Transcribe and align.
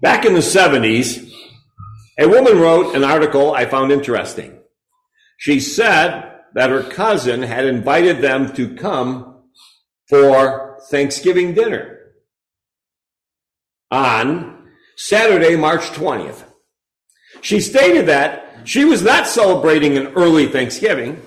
Back 0.00 0.24
in 0.24 0.34
the 0.34 0.40
70s, 0.40 1.32
a 2.18 2.28
woman 2.28 2.58
wrote 2.58 2.94
an 2.94 3.04
article 3.04 3.52
I 3.52 3.66
found 3.66 3.92
interesting. 3.92 4.58
She 5.36 5.60
said 5.60 6.34
that 6.54 6.70
her 6.70 6.82
cousin 6.82 7.42
had 7.42 7.64
invited 7.64 8.20
them 8.20 8.52
to 8.54 8.74
come 8.74 9.44
for 10.08 10.78
Thanksgiving 10.90 11.54
dinner 11.54 11.98
on 13.90 14.68
Saturday, 14.96 15.56
March 15.56 15.82
20th. 15.90 16.44
She 17.40 17.60
stated 17.60 18.06
that 18.06 18.62
she 18.64 18.84
was 18.84 19.02
not 19.02 19.26
celebrating 19.26 19.96
an 19.96 20.08
early 20.08 20.46
Thanksgiving. 20.48 21.22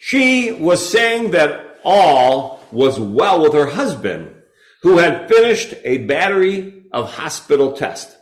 She 0.00 0.52
was 0.52 0.88
saying 0.88 1.32
that 1.32 1.78
all 1.84 2.64
was 2.72 2.98
well 2.98 3.42
with 3.42 3.52
her 3.52 3.66
husband, 3.66 4.34
who 4.82 4.96
had 4.98 5.28
finished 5.28 5.74
a 5.84 5.98
battery 5.98 6.79
of 6.92 7.12
hospital 7.12 7.72
tests. 7.72 8.16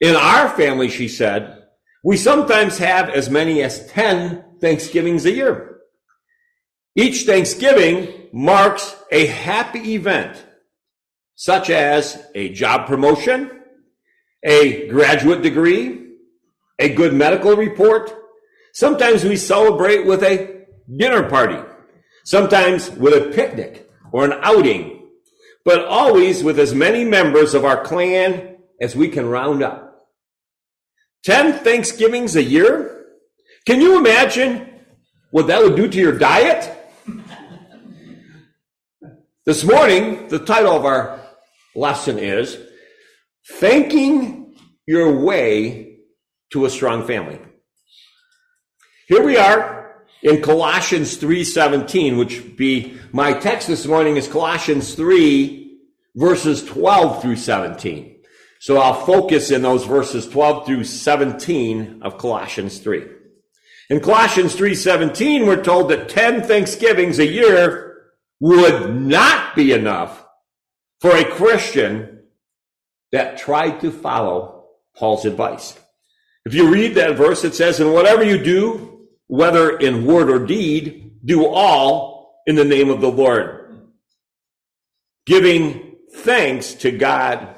In 0.00 0.16
our 0.16 0.48
family, 0.50 0.88
she 0.88 1.08
said, 1.08 1.62
we 2.02 2.16
sometimes 2.16 2.78
have 2.78 3.08
as 3.08 3.30
many 3.30 3.62
as 3.62 3.86
10 3.88 4.58
Thanksgivings 4.60 5.24
a 5.24 5.32
year. 5.32 5.80
Each 6.94 7.24
Thanksgiving 7.24 8.28
marks 8.32 8.94
a 9.10 9.26
happy 9.26 9.94
event, 9.94 10.44
such 11.34 11.70
as 11.70 12.26
a 12.34 12.50
job 12.50 12.86
promotion, 12.86 13.50
a 14.44 14.86
graduate 14.88 15.42
degree, 15.42 16.12
a 16.78 16.94
good 16.94 17.14
medical 17.14 17.56
report. 17.56 18.14
Sometimes 18.74 19.24
we 19.24 19.36
celebrate 19.36 20.04
with 20.04 20.22
a 20.22 20.66
dinner 20.94 21.28
party, 21.28 21.58
sometimes 22.24 22.90
with 22.90 23.14
a 23.14 23.32
picnic 23.32 23.90
or 24.12 24.24
an 24.24 24.34
outing, 24.42 24.93
but 25.64 25.84
always 25.84 26.44
with 26.44 26.58
as 26.58 26.74
many 26.74 27.04
members 27.04 27.54
of 27.54 27.64
our 27.64 27.82
clan 27.82 28.56
as 28.80 28.94
we 28.94 29.08
can 29.08 29.26
round 29.26 29.62
up. 29.62 30.06
10 31.24 31.64
Thanksgivings 31.64 32.36
a 32.36 32.42
year? 32.42 33.06
Can 33.66 33.80
you 33.80 33.98
imagine 33.98 34.80
what 35.30 35.46
that 35.46 35.62
would 35.62 35.76
do 35.76 35.88
to 35.88 35.98
your 35.98 36.18
diet? 36.18 36.70
this 39.46 39.64
morning, 39.64 40.28
the 40.28 40.38
title 40.38 40.76
of 40.76 40.84
our 40.84 41.20
lesson 41.74 42.18
is 42.18 42.58
Thanking 43.54 44.54
Your 44.86 45.18
Way 45.24 45.98
to 46.52 46.66
a 46.66 46.70
Strong 46.70 47.06
Family. 47.06 47.40
Here 49.08 49.24
we 49.24 49.36
are 49.36 49.73
in 50.24 50.40
Colossians 50.40 51.18
3:17, 51.18 52.16
which 52.16 52.56
be 52.56 52.98
my 53.12 53.34
text 53.34 53.68
this 53.68 53.86
morning 53.86 54.16
is 54.16 54.26
Colossians 54.26 54.94
3 54.94 55.78
verses 56.16 56.64
12 56.64 57.20
through 57.20 57.36
17. 57.36 58.16
So 58.58 58.78
I'll 58.78 59.04
focus 59.04 59.50
in 59.50 59.60
those 59.62 59.84
verses 59.84 60.26
12 60.26 60.64
through 60.64 60.84
17 60.84 62.00
of 62.02 62.16
Colossians 62.16 62.78
3. 62.78 63.04
In 63.90 64.00
Colossians 64.00 64.54
3:17 64.56 65.46
we're 65.46 65.62
told 65.62 65.90
that 65.90 66.08
10 66.08 66.42
Thanksgivings 66.42 67.18
a 67.18 67.26
year 67.26 67.92
would 68.40 68.96
not 68.96 69.54
be 69.54 69.72
enough 69.72 70.24
for 71.00 71.14
a 71.14 71.24
Christian 71.24 72.20
that 73.12 73.36
tried 73.36 73.80
to 73.82 73.90
follow 73.92 74.64
Paul's 74.96 75.26
advice. 75.26 75.78
If 76.46 76.54
you 76.54 76.68
read 76.68 76.94
that 76.94 77.16
verse 77.16 77.44
it 77.44 77.54
says 77.54 77.78
and 77.78 77.92
whatever 77.92 78.24
you 78.24 78.42
do 78.42 78.93
whether 79.34 79.76
in 79.78 80.06
word 80.06 80.30
or 80.30 80.46
deed 80.46 81.10
do 81.24 81.44
all 81.46 82.42
in 82.46 82.54
the 82.54 82.64
name 82.64 82.88
of 82.88 83.00
the 83.00 83.10
Lord 83.10 83.90
giving 85.26 85.96
thanks 86.18 86.74
to 86.74 86.92
God 86.92 87.48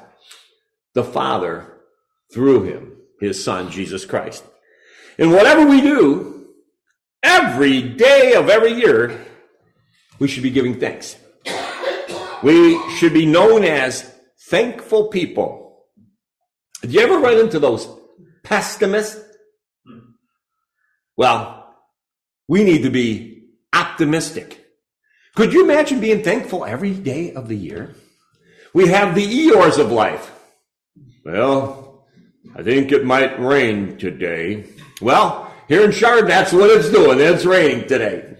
the 0.95 1.03
Father 1.03 1.71
through 2.33 2.63
him, 2.63 2.97
his 3.19 3.43
Son, 3.43 3.69
Jesus 3.69 4.05
Christ. 4.05 4.43
And 5.19 5.31
whatever 5.31 5.67
we 5.67 5.81
do, 5.81 6.47
every 7.21 7.81
day 7.81 8.33
of 8.33 8.49
every 8.49 8.73
year, 8.73 9.25
we 10.17 10.27
should 10.27 10.43
be 10.43 10.49
giving 10.49 10.79
thanks. 10.79 11.15
We 12.41 12.79
should 12.91 13.13
be 13.13 13.25
known 13.25 13.63
as 13.63 14.11
thankful 14.49 15.09
people. 15.09 15.85
Did 16.81 16.93
you 16.93 17.01
ever 17.01 17.19
run 17.19 17.37
into 17.37 17.59
those 17.59 17.87
pessimists? 18.43 19.23
Well, 21.15 21.56
we 22.47 22.63
need 22.63 22.83
to 22.83 22.89
be 22.89 23.43
optimistic. 23.73 24.65
Could 25.35 25.53
you 25.53 25.63
imagine 25.63 25.99
being 25.99 26.23
thankful 26.23 26.65
every 26.65 26.93
day 26.93 27.33
of 27.33 27.47
the 27.47 27.55
year? 27.55 27.95
We 28.73 28.87
have 28.87 29.15
the 29.15 29.25
Eeyores 29.25 29.77
of 29.77 29.91
life. 29.91 30.31
Well, 31.23 32.07
I 32.55 32.63
think 32.63 32.91
it 32.91 33.05
might 33.05 33.39
rain 33.39 33.97
today. 33.97 34.65
Well, 35.01 35.51
here 35.67 35.83
in 35.83 35.91
Chardon, 35.91 36.27
that's 36.27 36.53
what 36.53 36.69
it's 36.69 36.89
doing. 36.89 37.19
It's 37.19 37.45
raining 37.45 37.87
today. 37.87 38.37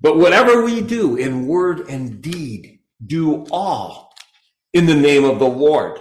But 0.00 0.16
whatever 0.16 0.64
we 0.64 0.80
do 0.80 1.16
in 1.16 1.46
word 1.46 1.88
and 1.88 2.22
deed, 2.22 2.80
do 3.04 3.44
all 3.50 4.14
in 4.72 4.86
the 4.86 4.94
name 4.94 5.24
of 5.24 5.38
the 5.38 5.48
Lord, 5.48 6.00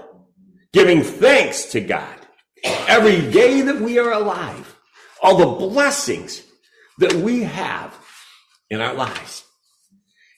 giving 0.73 1.01
thanks 1.01 1.65
to 1.71 1.81
God 1.81 2.19
every 2.63 3.21
day 3.31 3.61
that 3.61 3.81
we 3.81 3.99
are 3.99 4.11
alive, 4.11 4.77
all 5.21 5.37
the 5.37 5.67
blessings 5.67 6.41
that 6.99 7.13
we 7.13 7.43
have 7.43 7.97
in 8.69 8.81
our 8.81 8.93
lives. 8.93 9.43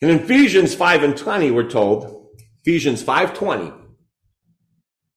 In 0.02 0.10
Ephesians 0.10 0.76
5 0.76 1.04
and 1.04 1.18
20, 1.18 1.52
we're 1.52 1.70
told, 1.70 2.30
Ephesians 2.64 3.02
5:20, 3.02 3.74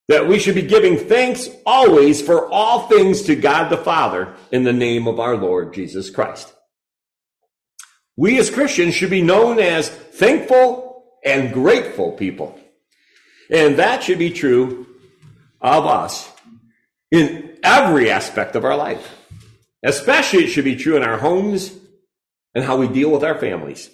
that 0.09 0.27
we 0.27 0.39
should 0.39 0.55
be 0.55 0.63
giving 0.63 0.97
thanks 0.97 1.49
always 1.67 2.23
for 2.23 2.49
all 2.51 2.89
things 2.89 3.23
to 3.23 3.37
God 3.37 3.71
the 3.71 3.77
Father 3.77 4.35
in 4.51 4.65
the 4.65 4.73
name 4.73 5.07
of 5.07 5.21
our 5.21 5.37
Lord 5.37 5.75
Jesus 5.75 6.11
Christ. 6.11 6.53
We 8.17 8.39
as 8.39 8.51
Christians 8.51 8.95
should 8.95 9.11
be 9.11 9.23
known 9.23 9.59
as 9.59 9.89
thankful 9.89 11.05
and 11.25 11.53
grateful 11.53 12.13
people. 12.13 12.59
And 13.51 13.77
that 13.77 14.03
should 14.03 14.19
be 14.19 14.31
true 14.31 14.87
of 15.61 15.87
us 15.87 16.31
in 17.11 17.59
every 17.63 18.11
aspect 18.11 18.57
of 18.57 18.65
our 18.65 18.77
life. 18.77 19.20
Especially 19.83 20.45
it 20.45 20.49
should 20.49 20.65
be 20.65 20.77
true 20.77 20.97
in 20.97 21.03
our 21.03 21.19
homes 21.19 21.73
and 22.55 22.65
how 22.65 22.77
we 22.77 22.89
deal 22.89 23.11
with 23.11 23.25
our 23.25 23.39
families. 23.39 23.91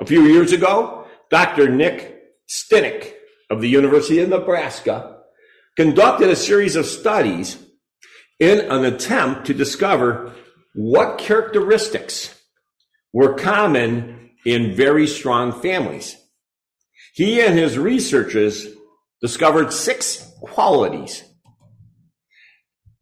A 0.00 0.06
few 0.06 0.22
years 0.24 0.52
ago, 0.52 1.06
Dr. 1.30 1.68
Nick 1.68 2.22
Stinnett 2.48 3.12
of 3.50 3.60
the 3.60 3.68
University 3.68 4.20
of 4.20 4.28
Nebraska 4.28 5.18
conducted 5.76 6.30
a 6.30 6.36
series 6.36 6.76
of 6.76 6.86
studies 6.86 7.58
in 8.38 8.60
an 8.70 8.84
attempt 8.84 9.46
to 9.46 9.54
discover 9.54 10.32
what 10.74 11.18
characteristics 11.18 12.34
were 13.12 13.34
common 13.34 14.30
in 14.44 14.74
very 14.74 15.06
strong 15.06 15.52
families. 15.60 16.16
He 17.14 17.40
and 17.40 17.56
his 17.56 17.78
researchers 17.78 18.66
discovered 19.20 19.72
six 19.72 20.30
qualities. 20.40 21.22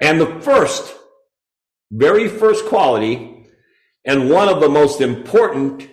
And 0.01 0.21
the 0.21 0.41
first, 0.41 0.95
very 1.93 2.27
first 2.27 2.65
quality, 2.67 3.47
and 4.05 4.31
one 4.31 4.49
of 4.49 4.61
the 4.61 4.69
most 4.69 5.01
important 5.01 5.89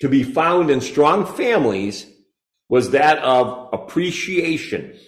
to 0.00 0.08
be 0.08 0.24
found 0.24 0.68
in 0.68 0.80
strong 0.80 1.24
families 1.24 2.06
was 2.68 2.90
that 2.90 3.18
of 3.18 3.70
appreciation. 3.72 4.98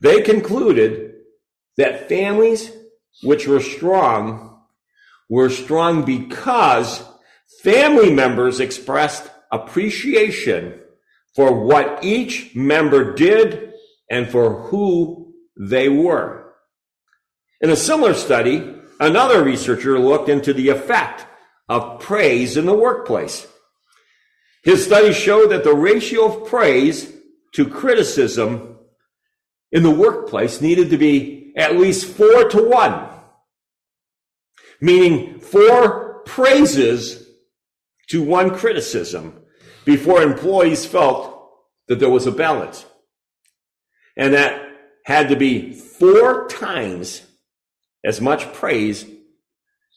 They 0.00 0.20
concluded 0.20 1.14
that 1.76 2.08
families 2.08 2.72
which 3.22 3.46
were 3.46 3.60
strong 3.60 4.60
were 5.30 5.48
strong 5.48 6.04
because 6.04 7.02
family 7.62 8.12
members 8.12 8.60
expressed 8.60 9.30
appreciation 9.52 10.80
for 11.34 11.64
what 11.64 12.04
each 12.04 12.54
member 12.54 13.14
did 13.14 13.72
and 14.10 14.28
for 14.28 14.62
who 14.62 15.34
they 15.58 15.88
were. 15.88 16.52
In 17.60 17.70
a 17.70 17.76
similar 17.76 18.14
study, 18.14 18.75
another 19.00 19.42
researcher 19.42 19.98
looked 19.98 20.28
into 20.28 20.52
the 20.52 20.68
effect 20.68 21.26
of 21.68 22.00
praise 22.00 22.56
in 22.56 22.66
the 22.66 22.74
workplace. 22.74 23.46
His 24.62 24.84
study 24.84 25.12
showed 25.12 25.50
that 25.50 25.64
the 25.64 25.74
ratio 25.74 26.26
of 26.26 26.48
praise 26.48 27.12
to 27.52 27.68
criticism 27.68 28.78
in 29.72 29.82
the 29.82 29.90
workplace 29.90 30.60
needed 30.60 30.90
to 30.90 30.98
be 30.98 31.52
at 31.56 31.76
least 31.76 32.06
four 32.06 32.48
to 32.48 32.68
one, 32.68 33.08
meaning 34.80 35.40
four 35.40 36.22
praises 36.24 37.26
to 38.08 38.22
one 38.22 38.50
criticism 38.56 39.42
before 39.84 40.22
employees 40.22 40.84
felt 40.84 41.50
that 41.88 41.98
there 41.98 42.10
was 42.10 42.26
a 42.26 42.32
balance. 42.32 42.84
And 44.16 44.34
that 44.34 44.62
had 45.04 45.28
to 45.28 45.36
be 45.36 45.72
four 45.72 46.48
times 46.48 47.22
as 48.06 48.20
much 48.20 48.52
praise 48.54 49.04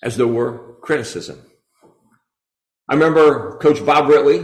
as 0.04 0.18
there 0.18 0.28
were 0.28 0.76
criticism. 0.82 1.40
I 2.90 2.96
remember 2.96 3.58
Coach 3.60 3.86
Bob 3.86 4.10
Ridley 4.10 4.44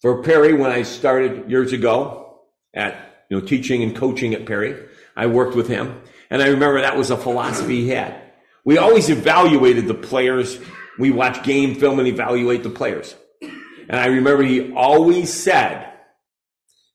for 0.00 0.22
Perry 0.22 0.52
when 0.52 0.72
I 0.72 0.82
started 0.82 1.48
years 1.48 1.72
ago 1.72 2.40
at 2.74 3.24
you 3.30 3.38
know, 3.38 3.46
teaching 3.46 3.84
and 3.84 3.94
coaching 3.94 4.34
at 4.34 4.46
Perry. 4.46 4.84
I 5.16 5.26
worked 5.26 5.54
with 5.54 5.68
him. 5.68 6.02
And 6.28 6.42
I 6.42 6.48
remember 6.48 6.80
that 6.80 6.96
was 6.96 7.10
a 7.10 7.16
philosophy 7.16 7.82
he 7.82 7.90
had. 7.90 8.20
We 8.64 8.78
always 8.78 9.08
evaluated 9.08 9.86
the 9.86 9.94
players. 9.94 10.58
We 10.98 11.10
watch 11.10 11.44
game 11.44 11.76
film 11.76 12.00
and 12.00 12.08
evaluate 12.08 12.64
the 12.64 12.70
players. 12.70 13.14
And 13.40 14.00
I 14.00 14.06
remember 14.06 14.42
he 14.42 14.72
always 14.72 15.32
said, 15.32 15.88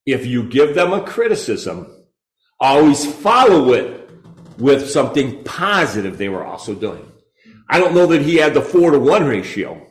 if 0.05 0.25
you 0.25 0.43
give 0.43 0.75
them 0.75 0.91
a 0.91 1.01
criticism, 1.01 2.05
always 2.59 3.05
follow 3.05 3.71
it 3.73 4.06
with 4.57 4.89
something 4.89 5.43
positive 5.43 6.17
they 6.17 6.29
were 6.29 6.45
also 6.45 6.73
doing. 6.73 7.11
I 7.69 7.79
don't 7.79 7.95
know 7.95 8.07
that 8.07 8.21
he 8.21 8.35
had 8.37 8.53
the 8.53 8.61
four 8.61 8.91
to 8.91 8.99
one 8.99 9.25
ratio, 9.25 9.85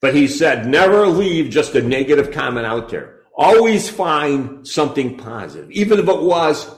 but 0.00 0.14
he 0.14 0.28
said, 0.28 0.66
never 0.66 1.06
leave 1.06 1.50
just 1.50 1.74
a 1.74 1.82
negative 1.82 2.32
comment 2.32 2.66
out 2.66 2.88
there. 2.90 3.20
Always 3.36 3.88
find 3.88 4.66
something 4.66 5.16
positive. 5.16 5.70
Even 5.70 5.98
if 5.98 6.08
it 6.08 6.22
was, 6.22 6.68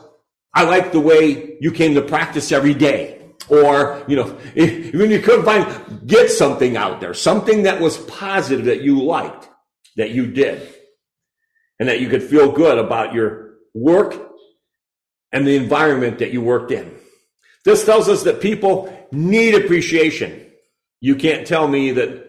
I 0.54 0.64
like 0.64 0.92
the 0.92 1.00
way 1.00 1.56
you 1.60 1.72
came 1.72 1.94
to 1.94 2.02
practice 2.02 2.52
every 2.52 2.74
day. 2.74 3.16
Or, 3.48 4.04
you 4.06 4.16
know, 4.16 4.24
when 4.54 5.10
you 5.10 5.20
couldn't 5.20 5.44
find, 5.44 6.06
get 6.06 6.30
something 6.30 6.76
out 6.76 7.00
there, 7.00 7.14
something 7.14 7.64
that 7.64 7.80
was 7.80 7.98
positive 7.98 8.66
that 8.66 8.82
you 8.82 9.02
liked, 9.02 9.48
that 9.96 10.10
you 10.10 10.26
did, 10.26 10.74
and 11.78 11.88
that 11.88 12.00
you 12.00 12.08
could 12.08 12.22
feel 12.22 12.52
good 12.52 12.78
about 12.78 13.14
your 13.14 13.54
work 13.74 14.30
and 15.32 15.46
the 15.46 15.56
environment 15.56 16.18
that 16.18 16.32
you 16.32 16.40
worked 16.40 16.70
in. 16.70 16.94
This 17.64 17.84
tells 17.84 18.08
us 18.08 18.22
that 18.24 18.40
people 18.40 18.92
need 19.12 19.54
appreciation. 19.54 20.46
You 21.00 21.16
can't 21.16 21.46
tell 21.46 21.68
me 21.68 21.92
that 21.92 22.26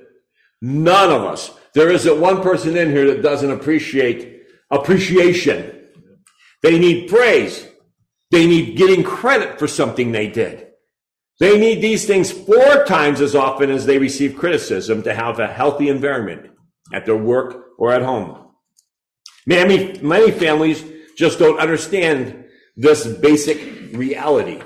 none 0.62 1.12
of 1.12 1.24
us, 1.24 1.52
there 1.74 1.90
isn't 1.90 2.20
one 2.20 2.42
person 2.42 2.76
in 2.76 2.90
here 2.90 3.08
that 3.08 3.22
doesn't 3.22 3.52
appreciate 3.52 4.44
appreciation. 4.70 5.88
They 6.62 6.78
need 6.80 7.10
praise. 7.10 7.68
They 8.32 8.48
need 8.48 8.78
getting 8.78 9.04
credit 9.04 9.60
for 9.60 9.68
something 9.68 10.12
they 10.12 10.28
did. 10.28 10.68
They 11.40 11.58
need 11.60 11.82
these 11.82 12.06
things 12.06 12.32
four 12.32 12.86
times 12.86 13.20
as 13.20 13.36
often 13.36 13.72
as 13.72 13.86
they 13.86 13.98
receive 13.98 14.38
criticism 14.38 15.04
to 15.04 15.14
have 15.14 15.40
a 15.40 15.48
healthy 15.48 15.90
environment 15.90 16.52
at 16.94 17.06
their 17.06 17.18
work 17.18 17.66
or 17.78 17.92
at 17.92 18.04
home. 18.04 18.48
Many, 19.48 20.00
many 20.02 20.32
families 20.32 20.84
just 21.18 21.40
don't 21.40 21.60
understand 21.60 22.46
this 22.78 23.06
basic 23.08 23.92
reality. 23.94 24.62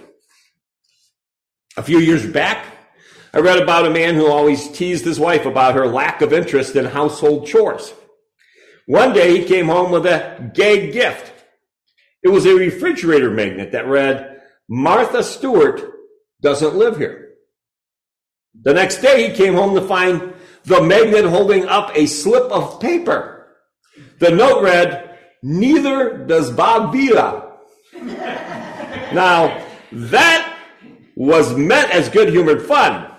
A 1.77 1.83
few 1.83 1.99
years 1.99 2.25
back, 2.25 2.65
I 3.33 3.39
read 3.39 3.61
about 3.61 3.85
a 3.85 3.89
man 3.89 4.15
who 4.15 4.27
always 4.27 4.69
teased 4.69 5.03
his 5.03 5.19
wife 5.19 5.45
about 5.45 5.75
her 5.75 5.87
lack 5.87 6.21
of 6.21 6.31
interest 6.31 6.77
in 6.77 6.85
household 6.85 7.47
chores. 7.47 7.93
One 8.85 9.11
day 9.11 9.37
he 9.37 9.45
came 9.45 9.65
home 9.65 9.91
with 9.91 10.05
a 10.05 10.51
gay 10.53 10.89
gift. 10.91 11.33
It 12.23 12.29
was 12.29 12.45
a 12.45 12.55
refrigerator 12.55 13.29
magnet 13.29 13.73
that 13.73 13.87
read, 13.87 14.41
Martha 14.69 15.21
Stewart 15.21 15.81
doesn't 16.41 16.75
live 16.75 16.97
here. 16.97 17.33
The 18.61 18.73
next 18.73 19.01
day 19.01 19.29
he 19.29 19.35
came 19.35 19.53
home 19.53 19.75
to 19.75 19.81
find 19.81 20.33
the 20.63 20.81
magnet 20.81 21.25
holding 21.25 21.65
up 21.67 21.91
a 21.93 22.05
slip 22.05 22.49
of 22.51 22.79
paper. 22.79 23.47
The 24.19 24.31
note 24.31 24.63
read, 24.63 25.17
Neither 25.43 26.25
does 26.25 26.51
Bob 26.51 26.93
Vila. 26.93 27.57
now, 29.13 29.61
that 29.91 30.54
was 31.15 31.55
meant 31.55 31.91
as 31.91 32.09
good 32.09 32.29
humored 32.29 32.61
fun. 32.61 33.11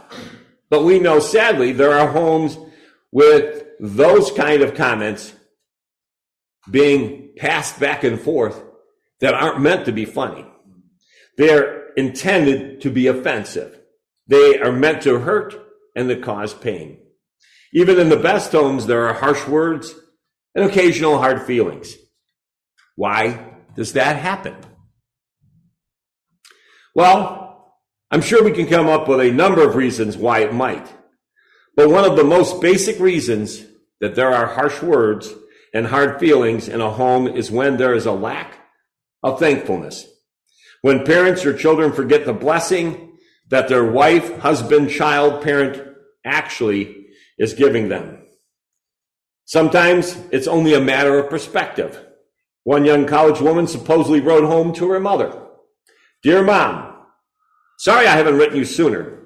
But 0.69 0.85
we 0.85 0.99
know 0.99 1.19
sadly 1.19 1.73
there 1.73 1.99
are 1.99 2.09
homes 2.09 2.59
with 3.11 3.65
those 3.81 4.31
kind 4.33 4.63
of 4.63 4.75
comments 4.75 5.33
being 6.71 7.31
passed 7.37 7.79
back 7.79 8.05
and 8.05 8.21
forth 8.21 8.63
that 9.21 9.35
aren't 9.35 9.61
meant 9.61 9.87
to 9.87 9.93
be 9.93 10.05
funny. 10.05 10.45
They're 11.37 11.93
intended 11.95 12.83
to 12.83 12.91
be 12.91 13.07
offensive. 13.07 13.79
They 14.27 14.59
are 14.59 14.73
meant 14.73 15.03
to 15.03 15.19
hurt 15.19 15.55
and 15.95 16.09
to 16.09 16.17
cause 16.17 16.53
pain. 16.53 16.99
Even 17.73 17.99
in 17.99 18.09
the 18.09 18.17
best 18.17 18.53
homes, 18.53 18.87
there 18.87 19.07
are 19.07 19.15
harsh 19.15 19.47
words 19.47 19.95
and 20.55 20.65
occasional 20.65 21.19
hard 21.19 21.43
feelings. 21.43 21.95
Why 22.97 23.55
does 23.75 23.93
that 23.93 24.17
happen? 24.17 24.57
Well, 26.95 27.46
I'm 28.11 28.23
sure 28.23 28.45
we 28.45 28.53
can 28.53 28.67
come 28.67 28.87
up 28.87 29.09
with 29.09 29.21
a 29.21 29.33
number 29.33 29.67
of 29.67 29.75
reasons 29.75 30.17
why 30.17 30.41
it 30.41 30.55
might. 30.55 30.87
But 31.75 31.91
one 31.91 32.05
of 32.05 32.17
the 32.17 32.25
most 32.25 32.61
basic 32.61 33.01
reasons 33.01 33.65
that 34.01 34.15
there 34.15 34.33
are 34.33 34.47
harsh 34.47 34.83
words 34.83 35.33
and 35.75 35.87
hard 35.87 36.21
feelings 36.21 36.69
in 36.69 36.81
a 36.81 36.91
home 36.91 37.27
is 37.27 37.51
when 37.51 37.77
there 37.77 37.95
is 37.95 38.07
a 38.07 38.13
lack 38.13 38.59
of 39.23 39.39
thankfulness. 39.39 40.07
When 40.83 41.05
parents 41.05 41.45
or 41.45 41.57
children 41.57 41.93
forget 41.93 42.25
the 42.25 42.33
blessing 42.33 43.17
that 43.49 43.69
their 43.69 43.85
wife, 43.85 44.39
husband, 44.39 44.91
child, 44.91 45.43
parent 45.43 45.83
actually 46.25 47.07
is 47.39 47.55
giving 47.55 47.89
them. 47.89 48.23
Sometimes 49.45 50.17
it's 50.33 50.49
only 50.49 50.75
a 50.75 50.81
matter 50.81 51.19
of 51.19 51.31
perspective. 51.31 52.05
One 52.65 52.85
young 52.85 53.07
college 53.07 53.41
woman 53.41 53.67
supposedly 53.67 54.21
wrote 54.21 54.45
home 54.45 54.73
to 54.75 54.91
her 54.91 55.01
mother, 55.01 55.41
Dear 56.23 56.43
mom, 56.43 56.96
Sorry 57.79 58.07
I 58.07 58.17
haven't 58.17 58.37
written 58.37 58.57
you 58.57 58.65
sooner. 58.65 59.19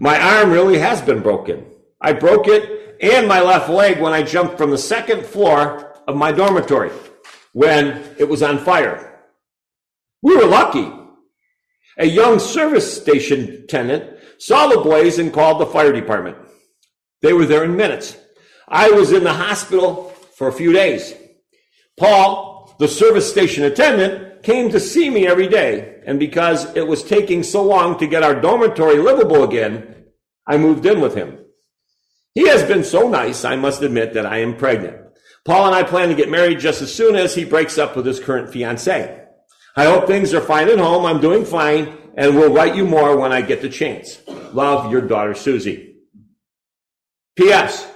My 0.00 0.20
arm 0.20 0.50
really 0.50 0.78
has 0.78 1.00
been 1.00 1.22
broken. 1.22 1.66
I 2.00 2.12
broke 2.12 2.48
it 2.48 2.96
and 3.00 3.26
my 3.26 3.40
left 3.40 3.68
leg 3.70 4.00
when 4.00 4.12
I 4.12 4.22
jumped 4.22 4.58
from 4.58 4.70
the 4.70 4.78
second 4.78 5.24
floor 5.24 5.96
of 6.06 6.16
my 6.16 6.32
dormitory 6.32 6.90
when 7.52 8.02
it 8.18 8.28
was 8.28 8.42
on 8.42 8.58
fire. 8.58 9.22
We 10.22 10.36
were 10.36 10.46
lucky. 10.46 10.90
A 11.98 12.06
young 12.06 12.38
service 12.38 13.00
station 13.00 13.62
attendant 13.64 14.18
saw 14.38 14.66
the 14.66 14.80
blaze 14.80 15.18
and 15.18 15.32
called 15.32 15.60
the 15.60 15.66
fire 15.66 15.92
department. 15.92 16.36
They 17.22 17.32
were 17.32 17.46
there 17.46 17.64
in 17.64 17.76
minutes. 17.76 18.16
I 18.68 18.90
was 18.90 19.12
in 19.12 19.24
the 19.24 19.32
hospital 19.32 20.12
for 20.36 20.48
a 20.48 20.52
few 20.52 20.72
days. 20.72 21.14
Paul, 21.98 22.74
the 22.78 22.88
service 22.88 23.30
station 23.30 23.64
attendant, 23.64 24.33
came 24.44 24.70
to 24.70 24.78
see 24.78 25.10
me 25.10 25.26
every 25.26 25.48
day, 25.48 26.00
and 26.06 26.18
because 26.18 26.74
it 26.76 26.86
was 26.86 27.02
taking 27.02 27.42
so 27.42 27.64
long 27.64 27.98
to 27.98 28.06
get 28.06 28.22
our 28.22 28.40
dormitory 28.40 28.98
livable 28.98 29.42
again, 29.42 30.04
I 30.46 30.58
moved 30.58 30.86
in 30.86 31.00
with 31.00 31.14
him. 31.14 31.38
He 32.34 32.46
has 32.48 32.62
been 32.62 32.84
so 32.84 33.08
nice, 33.08 33.44
I 33.44 33.56
must 33.56 33.82
admit 33.82 34.14
that 34.14 34.26
I 34.26 34.38
am 34.38 34.56
pregnant. 34.56 35.00
Paul 35.44 35.66
and 35.66 35.74
I 35.74 35.82
plan 35.82 36.08
to 36.08 36.14
get 36.14 36.30
married 36.30 36.60
just 36.60 36.82
as 36.82 36.94
soon 36.94 37.16
as 37.16 37.34
he 37.34 37.44
breaks 37.44 37.78
up 37.78 37.96
with 37.96 38.06
his 38.06 38.20
current 38.20 38.52
fiancee. 38.52 39.08
I 39.76 39.84
hope 39.84 40.06
things 40.06 40.32
are 40.34 40.40
fine 40.40 40.68
at 40.68 40.78
home. 40.78 41.04
I'm 41.04 41.20
doing 41.20 41.44
fine, 41.44 41.96
and 42.16 42.36
will 42.36 42.52
write 42.52 42.76
you 42.76 42.86
more 42.86 43.16
when 43.16 43.32
I 43.32 43.40
get 43.40 43.62
the 43.62 43.68
chance. 43.68 44.20
Love, 44.52 44.92
your 44.92 45.00
daughter 45.00 45.34
Susie. 45.34 45.96
P.S. 47.36 47.90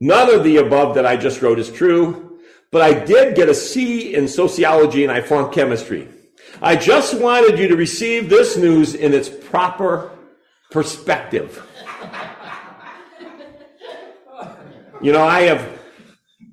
None 0.00 0.32
of 0.34 0.44
the 0.44 0.58
above 0.58 0.94
that 0.94 1.06
I 1.06 1.16
just 1.16 1.42
wrote 1.42 1.58
is 1.58 1.70
true 1.70 2.25
but 2.70 2.82
I 2.82 3.04
did 3.04 3.36
get 3.36 3.48
a 3.48 3.54
C 3.54 4.14
in 4.14 4.28
sociology 4.28 5.02
and 5.02 5.12
I 5.12 5.20
flunked 5.20 5.54
chemistry. 5.54 6.08
I 6.60 6.76
just 6.76 7.18
wanted 7.20 7.58
you 7.58 7.68
to 7.68 7.76
receive 7.76 8.28
this 8.28 8.56
news 8.56 8.94
in 8.94 9.12
its 9.12 9.28
proper 9.28 10.10
perspective. 10.70 11.62
You 15.02 15.12
know, 15.12 15.22
I 15.22 15.42
have 15.42 15.76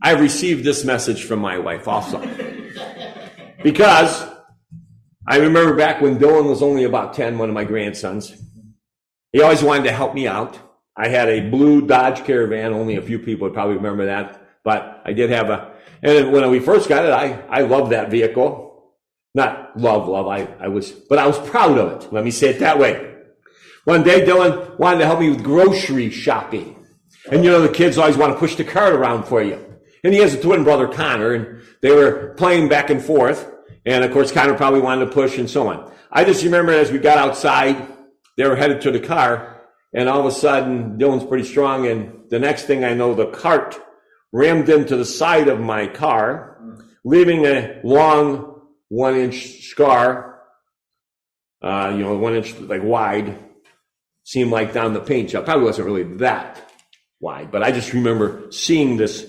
I 0.01 0.11
received 0.11 0.65
this 0.65 0.83
message 0.83 1.23
from 1.23 1.39
my 1.39 1.57
wife 1.57 1.87
also. 1.87 2.21
Because 3.63 4.27
I 5.25 5.37
remember 5.37 5.75
back 5.75 6.01
when 6.01 6.19
Dylan 6.19 6.49
was 6.49 6.61
only 6.61 6.83
about 6.83 7.13
10, 7.13 7.37
one 7.37 7.47
of 7.47 7.55
my 7.55 7.63
grandsons. 7.63 8.35
He 9.31 9.41
always 9.41 9.63
wanted 9.63 9.85
to 9.85 9.93
help 9.93 10.13
me 10.13 10.27
out. 10.27 10.59
I 10.97 11.07
had 11.07 11.29
a 11.29 11.49
blue 11.49 11.87
Dodge 11.87 12.25
Caravan. 12.25 12.73
Only 12.73 12.97
a 12.97 13.01
few 13.01 13.17
people 13.17 13.47
would 13.47 13.53
probably 13.53 13.77
remember 13.77 14.05
that. 14.07 14.42
But 14.63 15.01
I 15.05 15.13
did 15.13 15.29
have 15.29 15.49
a 15.49 15.73
and 16.03 16.33
when 16.33 16.49
we 16.51 16.59
first 16.59 16.89
got 16.89 17.05
it, 17.05 17.11
I, 17.11 17.41
I 17.49 17.61
loved 17.61 17.93
that 17.93 18.11
vehicle. 18.11 18.91
Not 19.33 19.79
love, 19.79 20.07
love. 20.07 20.27
I, 20.27 20.47
I 20.59 20.67
was, 20.67 20.91
but 20.91 21.17
I 21.17 21.25
was 21.25 21.39
proud 21.49 21.77
of 21.77 22.03
it. 22.03 22.13
Let 22.13 22.25
me 22.25 22.29
say 22.29 22.49
it 22.49 22.59
that 22.59 22.77
way. 22.77 23.15
One 23.85 24.03
day, 24.03 24.25
Dylan 24.25 24.77
wanted 24.77 24.99
to 24.99 25.05
help 25.05 25.21
me 25.21 25.29
with 25.29 25.43
grocery 25.43 26.09
shopping. 26.09 26.85
And 27.31 27.43
you 27.43 27.49
know, 27.49 27.61
the 27.61 27.69
kids 27.69 27.97
always 27.97 28.17
want 28.17 28.33
to 28.33 28.39
push 28.39 28.55
the 28.55 28.65
cart 28.65 28.93
around 28.93 29.23
for 29.23 29.41
you. 29.41 29.63
And 30.03 30.13
he 30.13 30.19
has 30.19 30.33
a 30.33 30.41
twin 30.41 30.65
brother, 30.65 30.89
Connor, 30.89 31.33
and 31.33 31.61
they 31.81 31.91
were 31.91 32.33
playing 32.37 32.67
back 32.67 32.89
and 32.89 33.01
forth. 33.01 33.49
And 33.85 34.03
of 34.03 34.11
course, 34.11 34.31
Connor 34.31 34.55
probably 34.55 34.81
wanted 34.81 35.05
to 35.05 35.11
push 35.11 35.37
and 35.37 35.49
so 35.49 35.69
on. 35.69 35.89
I 36.11 36.25
just 36.25 36.43
remember 36.43 36.73
as 36.73 36.91
we 36.91 36.99
got 36.99 37.17
outside, 37.17 37.87
they 38.35 38.47
were 38.47 38.57
headed 38.57 38.81
to 38.81 38.91
the 38.91 38.99
car, 38.99 39.61
and 39.93 40.09
all 40.09 40.19
of 40.19 40.25
a 40.25 40.31
sudden, 40.31 40.97
Dylan's 40.97 41.25
pretty 41.25 41.45
strong, 41.45 41.87
and 41.87 42.29
the 42.29 42.39
next 42.39 42.63
thing 42.63 42.83
I 42.83 42.93
know, 42.93 43.13
the 43.13 43.27
cart 43.27 43.79
rammed 44.33 44.67
into 44.67 44.97
the 44.97 45.05
side 45.05 45.47
of 45.47 45.61
my 45.61 45.87
car, 45.87 46.59
leaving 47.05 47.45
a 47.45 47.79
long 47.83 48.61
one 48.89 49.15
inch 49.15 49.61
scar, 49.61 50.41
uh, 51.61 51.93
you 51.95 52.03
know, 52.03 52.17
one 52.17 52.35
inch 52.35 52.59
like 52.59 52.83
wide, 52.83 53.39
seemed 54.23 54.51
like 54.51 54.73
down 54.73 54.93
the 54.93 54.99
paint 54.99 55.29
job. 55.29 55.45
Probably 55.45 55.63
wasn't 55.65 55.85
really 55.85 56.17
that 56.17 56.69
wide, 57.19 57.51
but 57.51 57.63
I 57.63 57.71
just 57.71 57.93
remember 57.93 58.51
seeing 58.51 58.97
this 58.97 59.25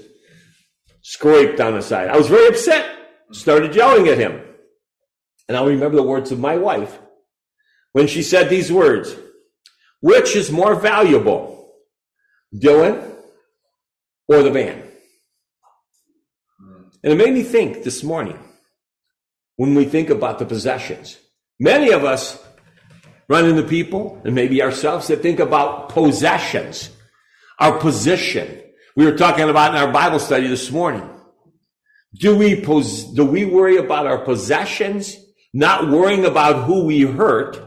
scrape 1.02 1.56
down 1.56 1.74
the 1.74 1.82
side. 1.82 2.08
I 2.08 2.16
was 2.16 2.28
very 2.28 2.48
upset, 2.48 2.90
started 3.30 3.74
yelling 3.76 4.08
at 4.08 4.18
him. 4.18 4.40
And 5.46 5.56
I'll 5.56 5.66
remember 5.66 5.96
the 5.96 6.02
words 6.02 6.32
of 6.32 6.40
my 6.40 6.56
wife 6.56 6.98
when 7.92 8.06
she 8.06 8.22
said 8.22 8.48
these 8.48 8.72
words 8.72 9.14
Which 10.00 10.34
is 10.34 10.50
more 10.50 10.74
valuable, 10.74 11.74
Dylan 12.54 13.12
or 14.26 14.42
the 14.42 14.50
van? 14.50 14.83
And 17.04 17.12
it 17.12 17.16
made 17.16 17.34
me 17.34 17.42
think 17.42 17.84
this 17.84 18.02
morning 18.02 18.38
when 19.56 19.74
we 19.74 19.84
think 19.84 20.08
about 20.08 20.38
the 20.38 20.46
possessions. 20.46 21.18
Many 21.60 21.92
of 21.92 22.02
us 22.02 22.42
run 23.28 23.44
into 23.44 23.62
people, 23.62 24.22
and 24.24 24.34
maybe 24.34 24.62
ourselves, 24.62 25.08
that 25.08 25.20
think 25.20 25.38
about 25.38 25.90
possessions, 25.90 26.88
our 27.60 27.78
position. 27.78 28.62
We 28.96 29.04
were 29.04 29.18
talking 29.18 29.50
about 29.50 29.74
in 29.74 29.82
our 29.82 29.92
Bible 29.92 30.18
study 30.18 30.48
this 30.48 30.70
morning. 30.70 31.08
Do 32.14 32.36
we 32.36 32.62
pos- 32.62 33.12
do 33.12 33.26
we 33.26 33.44
worry 33.44 33.76
about 33.76 34.06
our 34.06 34.24
possessions, 34.24 35.14
not 35.52 35.90
worrying 35.90 36.24
about 36.24 36.64
who 36.64 36.84
we 36.84 37.02
hurt? 37.02 37.60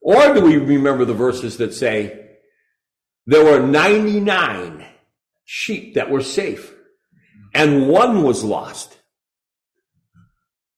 Or 0.00 0.32
do 0.32 0.40
we 0.40 0.56
remember 0.56 1.04
the 1.04 1.12
verses 1.12 1.58
that 1.58 1.74
say 1.74 2.30
there 3.26 3.44
were 3.44 3.66
99 3.66 4.86
sheep 5.44 5.94
that 5.94 6.10
were 6.10 6.22
safe 6.22 6.73
and 7.54 7.88
one 7.88 8.22
was 8.22 8.44
lost? 8.44 8.98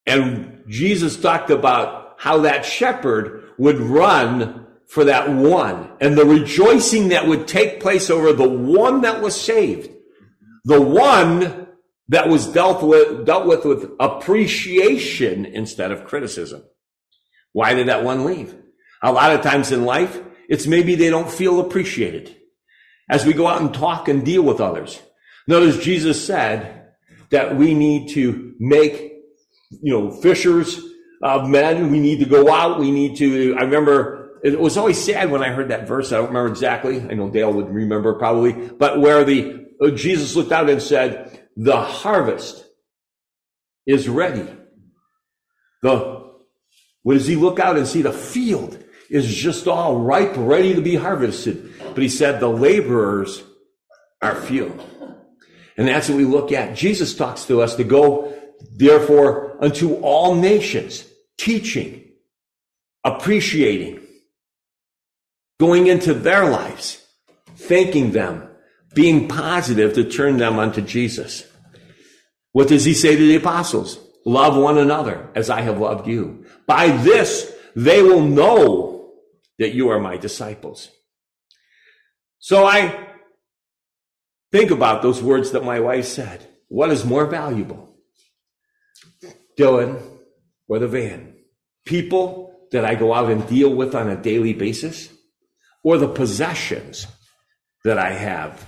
And 0.06 0.62
Jesus 0.68 1.16
talked 1.16 1.50
about 1.50 2.14
how 2.18 2.38
that 2.40 2.64
shepherd 2.64 3.50
would 3.58 3.80
run 3.80 4.66
for 4.86 5.04
that 5.04 5.28
one 5.30 5.90
and 6.00 6.16
the 6.16 6.24
rejoicing 6.24 7.08
that 7.08 7.26
would 7.26 7.48
take 7.48 7.80
place 7.80 8.08
over 8.08 8.32
the 8.32 8.48
one 8.48 9.00
that 9.00 9.20
was 9.20 9.38
saved. 9.38 9.90
The 10.64 10.80
one 10.80 11.66
that 12.08 12.28
was 12.28 12.46
dealt 12.46 12.82
with, 12.82 13.26
dealt 13.26 13.46
with 13.46 13.64
with 13.64 13.90
appreciation 13.98 15.44
instead 15.44 15.90
of 15.90 16.04
criticism. 16.04 16.62
Why 17.52 17.74
did 17.74 17.88
that 17.88 18.04
one 18.04 18.24
leave? 18.24 18.54
A 19.02 19.12
lot 19.12 19.32
of 19.32 19.42
times 19.42 19.72
in 19.72 19.84
life, 19.84 20.20
it's 20.48 20.66
maybe 20.66 20.94
they 20.94 21.10
don't 21.10 21.30
feel 21.30 21.60
appreciated 21.60 22.36
as 23.08 23.24
we 23.24 23.32
go 23.32 23.46
out 23.46 23.60
and 23.60 23.72
talk 23.72 24.08
and 24.08 24.24
deal 24.24 24.42
with 24.42 24.60
others. 24.60 25.00
Notice 25.46 25.78
Jesus 25.78 26.24
said 26.24 26.92
that 27.30 27.56
we 27.56 27.74
need 27.74 28.10
to 28.10 28.54
make, 28.58 29.12
you 29.70 29.92
know, 29.92 30.10
fishers 30.10 30.80
of 31.22 31.48
men. 31.48 31.90
We 31.90 32.00
need 32.00 32.20
to 32.20 32.26
go 32.26 32.52
out. 32.52 32.78
We 32.78 32.90
need 32.90 33.16
to, 33.18 33.56
I 33.58 33.62
remember 33.62 34.38
it 34.42 34.60
was 34.60 34.76
always 34.76 35.02
sad 35.02 35.30
when 35.30 35.42
I 35.42 35.50
heard 35.50 35.68
that 35.68 35.88
verse. 35.88 36.12
I 36.12 36.16
don't 36.16 36.28
remember 36.28 36.50
exactly. 36.50 37.00
I 37.00 37.14
know 37.14 37.30
Dale 37.30 37.52
would 37.52 37.68
remember 37.68 38.14
probably, 38.14 38.52
but 38.52 39.00
where 39.00 39.24
the, 39.24 39.66
uh, 39.80 39.90
Jesus 39.90 40.36
looked 40.36 40.52
out 40.52 40.70
and 40.70 40.80
said, 40.80 41.48
the 41.56 41.80
harvest 41.80 42.64
is 43.86 44.08
ready. 44.08 44.46
The, 45.82 46.30
what 47.02 47.14
does 47.14 47.26
he 47.26 47.36
look 47.36 47.58
out 47.58 47.76
and 47.76 47.86
see? 47.86 48.02
The 48.02 48.12
field 48.12 48.82
is 49.08 49.32
just 49.32 49.68
all 49.68 50.00
ripe, 50.00 50.34
ready 50.36 50.74
to 50.74 50.82
be 50.82 50.96
harvested. 50.96 51.72
But 51.80 52.02
he 52.02 52.08
said 52.08 52.40
the 52.40 52.48
laborers 52.48 53.42
are 54.20 54.34
few. 54.34 54.78
And 55.76 55.88
that's 55.88 56.08
what 56.08 56.18
we 56.18 56.24
look 56.24 56.52
at. 56.52 56.76
Jesus 56.76 57.14
talks 57.14 57.44
to 57.44 57.60
us 57.60 57.76
to 57.76 57.84
go, 57.84 58.34
therefore, 58.76 59.56
unto 59.62 59.96
all 59.96 60.34
nations, 60.34 61.04
teaching, 61.38 62.10
appreciating, 63.04 64.00
going 65.60 65.86
into 65.86 66.14
their 66.14 66.48
lives, 66.48 67.02
thanking 67.56 68.12
them, 68.12 68.48
being 68.94 69.28
positive 69.28 69.94
to 69.94 70.04
turn 70.04 70.38
them 70.38 70.58
unto 70.58 70.80
Jesus. 70.80 71.44
What 72.52 72.68
does 72.68 72.84
he 72.84 72.94
say 72.94 73.16
to 73.16 73.26
the 73.26 73.36
apostles? 73.36 73.98
Love 74.24 74.56
one 74.56 74.78
another 74.78 75.28
as 75.34 75.50
I 75.50 75.60
have 75.60 75.78
loved 75.78 76.08
you. 76.08 76.46
By 76.66 76.88
this, 76.88 77.52
they 77.76 78.02
will 78.02 78.22
know 78.22 79.12
that 79.58 79.74
you 79.74 79.90
are 79.90 80.00
my 80.00 80.16
disciples. 80.16 80.88
So 82.38 82.64
I 82.64 83.08
think 84.56 84.70
about 84.70 85.02
those 85.02 85.22
words 85.22 85.50
that 85.50 85.64
my 85.64 85.80
wife 85.80 86.06
said. 86.06 86.46
What 86.68 86.90
is 86.90 87.04
more 87.04 87.26
valuable? 87.26 87.94
Dylan 89.58 90.00
or 90.68 90.78
the 90.78 90.88
van? 90.88 91.34
People 91.84 92.66
that 92.72 92.84
I 92.84 92.94
go 92.94 93.12
out 93.12 93.30
and 93.30 93.46
deal 93.46 93.72
with 93.74 93.94
on 93.94 94.08
a 94.08 94.16
daily 94.16 94.54
basis? 94.54 95.10
Or 95.84 95.98
the 95.98 96.08
possessions 96.08 97.06
that 97.84 97.98
I 97.98 98.12
have? 98.12 98.66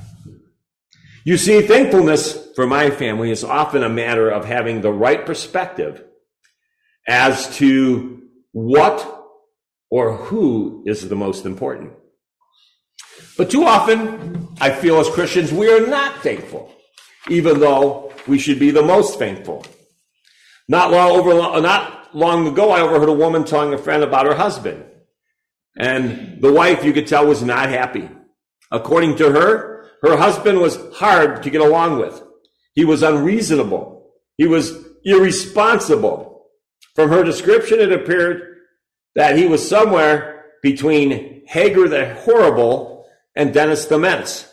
You 1.25 1.37
see, 1.37 1.63
thankfulness 1.63 2.53
for 2.55 2.67
my 2.67 2.91
family 2.91 3.31
is 3.31 3.43
often 3.43 3.83
a 3.83 3.89
matter 3.89 4.31
of 4.31 4.45
having 4.45 4.81
the 4.81 4.93
right 4.93 5.25
perspective 5.25 6.05
as 7.07 7.57
to 7.57 8.23
what 8.53 9.27
or 9.91 10.17
who 10.17 10.85
is 10.87 11.09
the 11.09 11.17
most 11.17 11.47
important. 11.47 11.93
But 13.39 13.51
too 13.51 13.65
often, 13.65 14.49
I 14.61 14.71
feel 14.71 14.99
as 14.99 15.09
Christians, 15.09 15.53
we 15.53 15.73
are 15.73 15.87
not 15.87 16.25
thankful, 16.25 16.75
even 17.31 17.61
though 17.61 18.13
we 18.27 18.37
should 18.37 18.59
be 18.59 18.73
the 18.73 18.83
most 18.83 19.17
thankful. 19.17 19.65
Not 20.69 20.91
long 20.91 21.13
over, 21.13 21.61
not 21.61 22.15
long 22.17 22.49
ago, 22.49 22.73
I 22.73 22.81
overheard 22.81 23.09
a 23.09 23.13
woman 23.13 23.45
telling 23.45 23.73
a 23.73 23.79
friend 23.79 24.03
about 24.03 24.27
her 24.27 24.35
husband. 24.35 24.85
And 25.79 26.43
the 26.43 26.53
wife, 26.53 26.85
you 26.85 26.93
could 26.93 27.07
tell, 27.07 27.29
was 27.29 27.45
not 27.45 27.69
happy. 27.69 28.11
According 28.73 29.17
to 29.19 29.31
her, 29.31 29.89
her 30.03 30.17
husband 30.17 30.59
was 30.59 30.77
hard 30.95 31.45
to 31.45 31.51
get 31.51 31.61
along 31.61 32.01
with. 32.01 32.21
He 32.75 32.85
was 32.85 33.05
unreasonable. 33.05 34.11
He 34.37 34.49
was 34.49 34.85
irresponsible. 35.05 36.47
From 36.97 37.11
her 37.11 37.23
description, 37.23 37.79
it 37.79 37.93
appeared 37.93 38.57
that 39.15 39.37
he 39.37 39.47
was 39.47 39.67
somewhere 39.67 40.47
between 40.61 41.47
Hagar 41.47 41.87
the 41.87 42.17
Horrible 42.17 42.98
and 43.39 43.55
Dennis 43.55 43.87
the 43.87 43.99
Menace. 43.99 44.53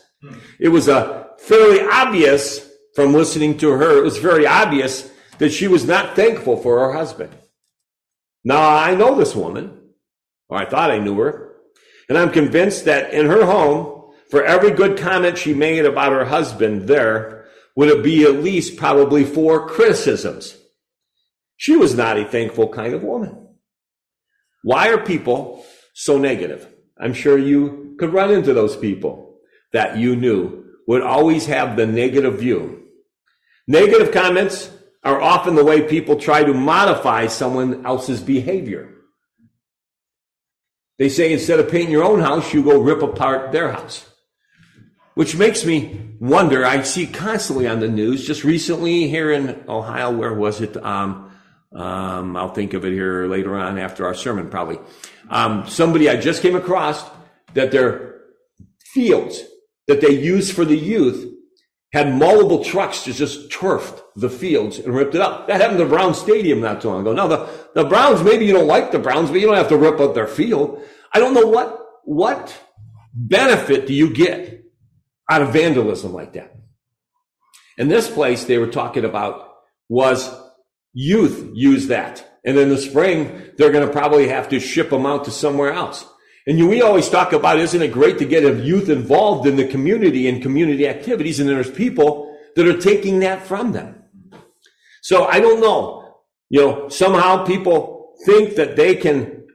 It 0.58 0.68
was 0.68 0.88
a 0.88 1.30
fairly 1.38 1.80
obvious 1.80 2.66
from 2.94 3.12
listening 3.12 3.58
to 3.58 3.72
her, 3.72 3.98
it 3.98 4.04
was 4.04 4.16
very 4.16 4.46
obvious 4.46 5.10
that 5.38 5.52
she 5.52 5.68
was 5.68 5.84
not 5.84 6.16
thankful 6.16 6.56
for 6.56 6.78
her 6.78 6.92
husband. 6.94 7.30
Now 8.42 8.74
I 8.74 8.94
know 8.94 9.14
this 9.14 9.36
woman, 9.36 9.90
or 10.48 10.56
I 10.56 10.64
thought 10.64 10.90
I 10.90 10.98
knew 10.98 11.18
her, 11.18 11.56
and 12.08 12.16
I'm 12.16 12.30
convinced 12.30 12.86
that 12.86 13.12
in 13.12 13.26
her 13.26 13.44
home, 13.44 14.14
for 14.30 14.42
every 14.42 14.70
good 14.70 14.98
comment 14.98 15.36
she 15.36 15.52
made 15.52 15.84
about 15.84 16.12
her 16.12 16.24
husband 16.24 16.88
there, 16.88 17.44
would 17.74 18.02
be 18.02 18.24
at 18.24 18.42
least 18.42 18.78
probably 18.78 19.24
four 19.24 19.68
criticisms. 19.68 20.56
She 21.58 21.76
was 21.76 21.94
not 21.94 22.18
a 22.18 22.24
thankful 22.24 22.68
kind 22.68 22.94
of 22.94 23.02
woman. 23.02 23.48
Why 24.62 24.88
are 24.88 25.04
people 25.04 25.66
so 25.92 26.16
negative? 26.16 26.66
I'm 26.98 27.12
sure 27.12 27.36
you 27.36 27.85
could 27.98 28.12
run 28.12 28.30
into 28.30 28.54
those 28.54 28.76
people 28.76 29.38
that 29.72 29.96
you 29.96 30.16
knew 30.16 30.64
would 30.86 31.02
always 31.02 31.46
have 31.46 31.76
the 31.76 31.86
negative 31.86 32.38
view. 32.38 32.82
Negative 33.66 34.12
comments 34.12 34.70
are 35.02 35.20
often 35.20 35.54
the 35.54 35.64
way 35.64 35.82
people 35.82 36.16
try 36.16 36.44
to 36.44 36.54
modify 36.54 37.26
someone 37.26 37.84
else's 37.84 38.20
behavior. 38.20 38.92
They 40.98 41.08
say 41.08 41.32
instead 41.32 41.60
of 41.60 41.70
painting 41.70 41.90
your 41.90 42.04
own 42.04 42.20
house, 42.20 42.54
you 42.54 42.62
go 42.62 42.80
rip 42.80 43.02
apart 43.02 43.52
their 43.52 43.70
house. 43.70 44.08
Which 45.14 45.36
makes 45.36 45.64
me 45.64 46.10
wonder, 46.20 46.64
I 46.64 46.82
see 46.82 47.06
constantly 47.06 47.66
on 47.66 47.80
the 47.80 47.88
news, 47.88 48.26
just 48.26 48.44
recently 48.44 49.08
here 49.08 49.30
in 49.30 49.64
Ohio, 49.68 50.10
where 50.10 50.34
was 50.34 50.60
it? 50.60 50.76
Um, 50.76 51.30
um, 51.72 52.36
I'll 52.36 52.52
think 52.52 52.74
of 52.74 52.84
it 52.84 52.92
here 52.92 53.26
later 53.26 53.56
on 53.56 53.78
after 53.78 54.06
our 54.06 54.14
sermon, 54.14 54.48
probably. 54.48 54.78
Um, 55.28 55.68
somebody 55.68 56.08
I 56.08 56.16
just 56.16 56.42
came 56.42 56.54
across 56.54 57.02
that 57.54 57.70
their 57.70 58.22
fields 58.78 59.42
that 59.86 60.00
they 60.00 60.10
use 60.10 60.50
for 60.50 60.64
the 60.64 60.76
youth 60.76 61.32
had 61.92 62.14
multiple 62.14 62.62
trucks 62.64 63.04
to 63.04 63.12
just 63.12 63.50
turfed 63.50 64.02
the 64.16 64.28
fields 64.28 64.78
and 64.78 64.94
ripped 64.94 65.14
it 65.14 65.20
up. 65.20 65.46
That 65.46 65.60
happened 65.60 65.78
to 65.78 65.86
Brown 65.86 66.14
Stadium 66.14 66.60
not 66.60 66.82
too 66.82 66.88
long 66.88 67.02
ago. 67.02 67.12
Now 67.12 67.26
the, 67.26 67.48
the 67.74 67.84
Browns, 67.84 68.22
maybe 68.22 68.44
you 68.44 68.52
don't 68.52 68.66
like 68.66 68.90
the 68.90 68.98
Browns, 68.98 69.30
but 69.30 69.40
you 69.40 69.46
don't 69.46 69.56
have 69.56 69.68
to 69.68 69.78
rip 69.78 70.00
up 70.00 70.14
their 70.14 70.26
field. 70.26 70.82
I 71.12 71.20
don't 71.20 71.34
know 71.34 71.46
what, 71.46 71.80
what 72.04 72.58
benefit 73.14 73.86
do 73.86 73.94
you 73.94 74.12
get 74.12 74.64
out 75.30 75.42
of 75.42 75.52
vandalism 75.52 76.12
like 76.12 76.34
that? 76.34 76.54
In 77.78 77.88
this 77.88 78.10
place 78.10 78.44
they 78.44 78.58
were 78.58 78.66
talking 78.66 79.04
about 79.04 79.54
was 79.88 80.34
youth 80.92 81.50
use 81.54 81.86
that. 81.88 82.40
And 82.44 82.56
in 82.58 82.68
the 82.68 82.78
spring, 82.78 83.50
they're 83.56 83.72
going 83.72 83.86
to 83.86 83.92
probably 83.92 84.28
have 84.28 84.48
to 84.50 84.60
ship 84.60 84.90
them 84.90 85.06
out 85.06 85.24
to 85.24 85.30
somewhere 85.30 85.72
else. 85.72 86.04
And 86.46 86.68
we 86.68 86.80
always 86.80 87.08
talk 87.08 87.32
about, 87.32 87.58
isn't 87.58 87.82
it 87.82 87.92
great 87.92 88.18
to 88.18 88.24
get 88.24 88.44
a 88.44 88.62
youth 88.62 88.88
involved 88.88 89.48
in 89.48 89.56
the 89.56 89.66
community 89.66 90.28
and 90.28 90.40
community 90.40 90.86
activities? 90.86 91.40
And 91.40 91.48
there's 91.48 91.70
people 91.70 92.38
that 92.54 92.68
are 92.68 92.78
taking 92.78 93.20
that 93.20 93.44
from 93.44 93.72
them. 93.72 94.04
So 95.02 95.24
I 95.24 95.40
don't 95.40 95.60
know. 95.60 96.22
You 96.48 96.60
know, 96.60 96.88
somehow 96.88 97.44
people 97.44 98.14
think 98.24 98.54
that 98.54 98.76
they 98.76 98.94
can 98.94 99.46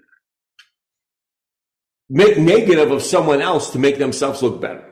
make 2.09 2.37
negative 2.37 2.91
of 2.91 3.01
someone 3.01 3.41
else 3.41 3.69
to 3.71 3.79
make 3.79 3.97
themselves 3.97 4.43
look 4.43 4.59
better. 4.59 4.83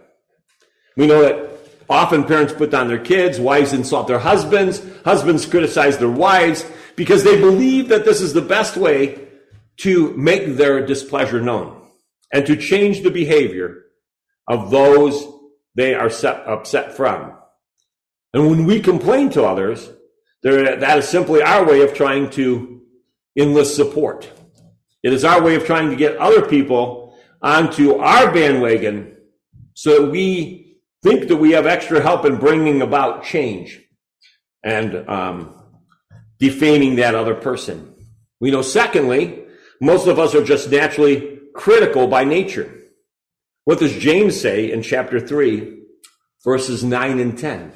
We 0.96 1.06
know 1.06 1.22
that 1.22 1.50
often 1.90 2.24
parents 2.24 2.54
put 2.54 2.72
down 2.72 2.88
their 2.88 3.04
kids, 3.04 3.42
wives 3.42 3.74
insult 3.74 4.08
their 4.08 4.20
husbands, 4.20 4.82
husbands 5.04 5.46
criticize 5.46 5.98
their 5.98 6.10
wives 6.10 6.66
because 6.96 7.26
they 7.26 7.38
believe 7.40 7.90
that 7.90 8.06
this 8.06 8.22
is 8.22 8.34
the 8.34 8.42
best 8.42 8.78
way 8.78 9.28
to 9.78 10.16
make 10.16 10.56
their 10.56 10.86
displeasure 10.86 11.42
known 11.42 11.79
and 12.32 12.46
to 12.46 12.56
change 12.56 13.02
the 13.02 13.12
behavior 13.12 13.86
of 14.48 14.72
those 14.72 15.28
they 15.76 15.94
are 15.94 16.10
set, 16.10 16.48
upset 16.48 16.96
from. 16.96 17.34
And 18.34 18.50
when 18.50 18.66
we 18.66 18.82
complain 18.82 19.30
to 19.32 19.44
others, 19.44 19.90
that 20.44 20.98
is 20.98 21.08
simply 21.08 21.42
our 21.42 21.66
way 21.66 21.82
of 21.82 21.94
trying 21.94 22.30
to 22.32 22.82
enlist 23.38 23.76
support. 23.76 24.32
It 25.04 25.14
is 25.14 25.24
our 25.24 25.42
way 25.42 25.56
of 25.56 25.66
trying 25.66 25.90
to 25.90 25.96
get 25.96 26.18
other 26.18 26.46
people 26.46 27.18
onto 27.42 27.96
our 27.96 28.32
bandwagon 28.34 29.16
so 29.74 30.02
that 30.02 30.12
we 30.12 30.78
think 31.04 31.30
that 31.30 31.38
we 31.38 31.52
have 31.52 31.66
extra 31.66 32.02
help 32.02 32.26
in 32.26 32.38
bringing 32.38 32.82
about 32.82 33.24
change 33.24 33.82
and 34.64 35.10
um, 35.10 35.56
defaming 36.38 36.96
that 36.98 37.16
other 37.16 37.36
person. 37.36 37.96
We 38.42 38.52
know, 38.52 38.62
secondly, 38.62 39.46
most 39.82 40.08
of 40.08 40.20
us 40.20 40.36
are 40.36 40.44
just 40.44 40.70
naturally 40.70 41.39
critical 41.60 42.08
by 42.08 42.24
nature. 42.24 42.74
What 43.66 43.80
does 43.80 43.92
James 43.98 44.40
say 44.40 44.72
in 44.72 44.82
chapter 44.82 45.20
3, 45.20 45.84
verses 46.42 46.86
9 46.86 47.20
and 47.20 47.38
10? 47.38 47.74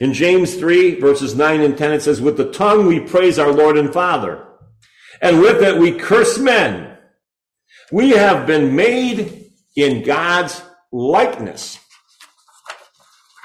In 0.00 0.12
James 0.12 0.54
3, 0.56 1.00
verses 1.00 1.34
9 1.34 1.62
and 1.62 1.78
10, 1.78 1.92
it 1.92 2.02
says, 2.02 2.20
With 2.20 2.36
the 2.36 2.52
tongue 2.52 2.84
we 2.86 3.00
praise 3.00 3.38
our 3.38 3.52
Lord 3.52 3.78
and 3.78 3.90
Father, 3.90 4.46
and 5.22 5.40
with 5.40 5.62
it 5.62 5.78
we 5.78 5.92
curse 5.92 6.38
men. 6.38 6.98
We 7.90 8.10
have 8.10 8.46
been 8.46 8.76
made 8.76 9.50
in 9.74 10.04
God's 10.04 10.60
likeness. 10.92 11.78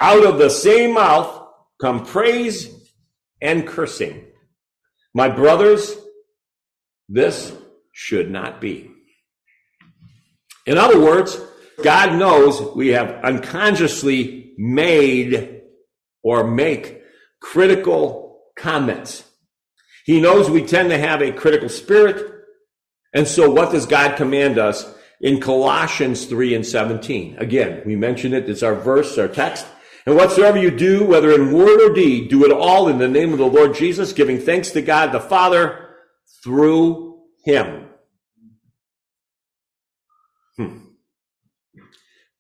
Out 0.01 0.25
of 0.25 0.37
the 0.37 0.49
same 0.49 0.95
mouth 0.95 1.47
come 1.79 2.05
praise 2.05 2.69
and 3.41 3.65
cursing. 3.65 4.25
My 5.13 5.29
brothers, 5.29 5.95
this 7.07 7.53
should 7.93 8.29
not 8.29 8.59
be. 8.59 8.90
In 10.65 10.77
other 10.77 10.99
words, 10.99 11.39
God 11.83 12.17
knows 12.17 12.61
we 12.75 12.89
have 12.89 13.23
unconsciously 13.23 14.53
made 14.57 15.61
or 16.23 16.45
make 16.45 17.01
critical 17.41 18.43
comments. 18.55 19.23
He 20.05 20.21
knows 20.21 20.49
we 20.49 20.65
tend 20.65 20.89
to 20.89 20.97
have 20.97 21.21
a 21.21 21.31
critical 21.31 21.69
spirit. 21.69 22.45
And 23.13 23.27
so 23.27 23.49
what 23.49 23.71
does 23.71 23.85
God 23.85 24.15
command 24.15 24.57
us 24.57 24.91
in 25.19 25.39
Colossians 25.39 26.25
3 26.25 26.55
and 26.55 26.65
17? 26.65 27.37
Again, 27.37 27.81
we 27.85 27.95
mentioned 27.95 28.33
it. 28.33 28.49
It's 28.49 28.63
our 28.63 28.75
verse, 28.75 29.17
our 29.17 29.27
text. 29.27 29.65
And 30.05 30.15
whatsoever 30.15 30.57
you 30.57 30.71
do, 30.71 31.05
whether 31.05 31.31
in 31.31 31.51
word 31.51 31.79
or 31.81 31.93
deed, 31.93 32.29
do 32.29 32.43
it 32.45 32.51
all 32.51 32.87
in 32.87 32.97
the 32.97 33.07
name 33.07 33.33
of 33.33 33.39
the 33.39 33.45
Lord 33.45 33.75
Jesus, 33.75 34.13
giving 34.13 34.39
thanks 34.39 34.71
to 34.71 34.81
God 34.81 35.11
the 35.11 35.19
Father 35.19 35.89
through 36.43 37.21
him. 37.43 37.87
Hmm. 40.57 40.77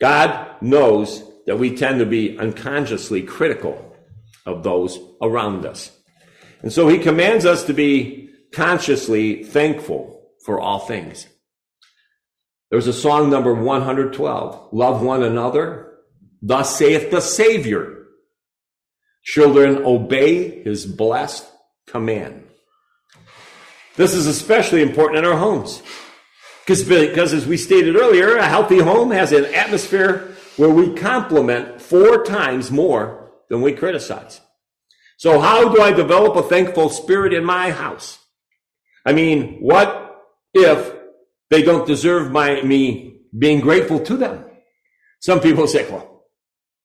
God 0.01 0.61
knows 0.61 1.23
that 1.45 1.59
we 1.59 1.75
tend 1.75 1.99
to 1.99 2.05
be 2.05 2.37
unconsciously 2.37 3.21
critical 3.21 3.95
of 4.45 4.63
those 4.63 4.99
around 5.21 5.65
us. 5.65 5.91
And 6.63 6.73
so 6.73 6.87
he 6.87 6.97
commands 6.97 7.45
us 7.45 7.63
to 7.65 7.73
be 7.73 8.29
consciously 8.51 9.43
thankful 9.43 10.29
for 10.43 10.59
all 10.59 10.79
things. 10.79 11.27
There's 12.71 12.87
a 12.87 12.93
song 12.93 13.29
number 13.29 13.53
112, 13.53 14.69
love 14.71 15.01
one 15.01 15.23
another, 15.23 15.93
thus 16.41 16.75
saith 16.75 17.11
the 17.11 17.21
Savior. 17.21 18.07
Children, 19.23 19.83
obey 19.85 20.63
his 20.63 20.85
blessed 20.85 21.47
command. 21.85 22.47
This 23.97 24.13
is 24.13 24.25
especially 24.25 24.81
important 24.81 25.19
in 25.19 25.31
our 25.31 25.37
homes. 25.37 25.83
Because, 26.65 27.33
as 27.33 27.45
we 27.45 27.57
stated 27.57 27.95
earlier, 27.95 28.37
a 28.37 28.47
healthy 28.47 28.79
home 28.79 29.11
has 29.11 29.31
an 29.31 29.45
atmosphere 29.45 30.35
where 30.57 30.69
we 30.69 30.93
compliment 30.93 31.81
four 31.81 32.23
times 32.23 32.71
more 32.71 33.31
than 33.49 33.61
we 33.61 33.73
criticize. 33.73 34.39
So 35.17 35.39
how 35.39 35.73
do 35.73 35.81
I 35.81 35.91
develop 35.91 36.35
a 36.35 36.47
thankful 36.47 36.89
spirit 36.89 37.33
in 37.33 37.43
my 37.43 37.71
house? 37.71 38.19
I 39.05 39.13
mean, 39.13 39.57
what 39.59 40.21
if 40.53 40.95
they 41.49 41.63
don't 41.63 41.87
deserve 41.87 42.31
my, 42.31 42.61
me 42.61 43.21
being 43.37 43.59
grateful 43.59 43.99
to 44.01 44.17
them? 44.17 44.45
Some 45.19 45.39
people 45.39 45.67
say, 45.67 45.89
well, 45.89 46.25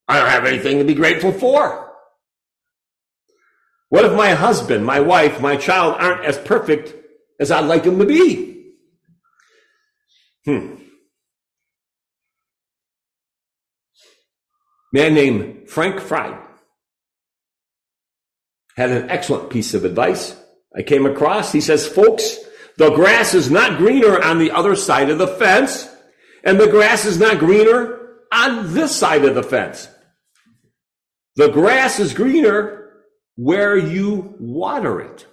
I 0.08 0.18
don't 0.18 0.28
have 0.28 0.44
anything 0.44 0.78
to 0.78 0.84
be 0.84 0.94
grateful 0.94 1.32
for. 1.32 1.92
What 3.88 4.04
if 4.04 4.12
my 4.12 4.30
husband, 4.30 4.84
my 4.84 5.00
wife, 5.00 5.40
my 5.40 5.56
child 5.56 5.96
aren't 5.98 6.24
as 6.24 6.38
perfect 6.38 6.94
as 7.38 7.50
I'd 7.50 7.66
like 7.66 7.84
them 7.84 7.98
to 7.98 8.04
be? 8.04 8.55
Hmm. 10.46 10.76
man 14.92 15.12
named 15.12 15.68
Frank 15.68 16.00
Fry 16.00 16.40
had 18.76 18.90
an 18.90 19.10
excellent 19.10 19.50
piece 19.50 19.74
of 19.74 19.84
advice 19.84 20.34
I 20.74 20.82
came 20.82 21.04
across. 21.04 21.52
He 21.52 21.60
says, 21.60 21.86
folks, 21.86 22.38
the 22.78 22.90
grass 22.90 23.34
is 23.34 23.50
not 23.50 23.78
greener 23.78 24.22
on 24.22 24.38
the 24.38 24.52
other 24.52 24.74
side 24.74 25.10
of 25.10 25.18
the 25.18 25.26
fence, 25.26 25.88
and 26.44 26.58
the 26.58 26.68
grass 26.68 27.04
is 27.04 27.18
not 27.18 27.38
greener 27.38 28.16
on 28.32 28.72
this 28.72 28.94
side 28.94 29.24
of 29.24 29.34
the 29.34 29.42
fence. 29.42 29.88
The 31.36 31.48
grass 31.48 31.98
is 31.98 32.14
greener 32.14 32.90
where 33.36 33.76
you 33.76 34.34
water 34.38 35.00
it. 35.00 35.26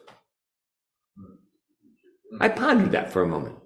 I 2.41 2.49
pondered 2.49 2.91
that 2.91 3.13
for 3.13 3.21
a 3.21 3.27
moment. 3.27 3.62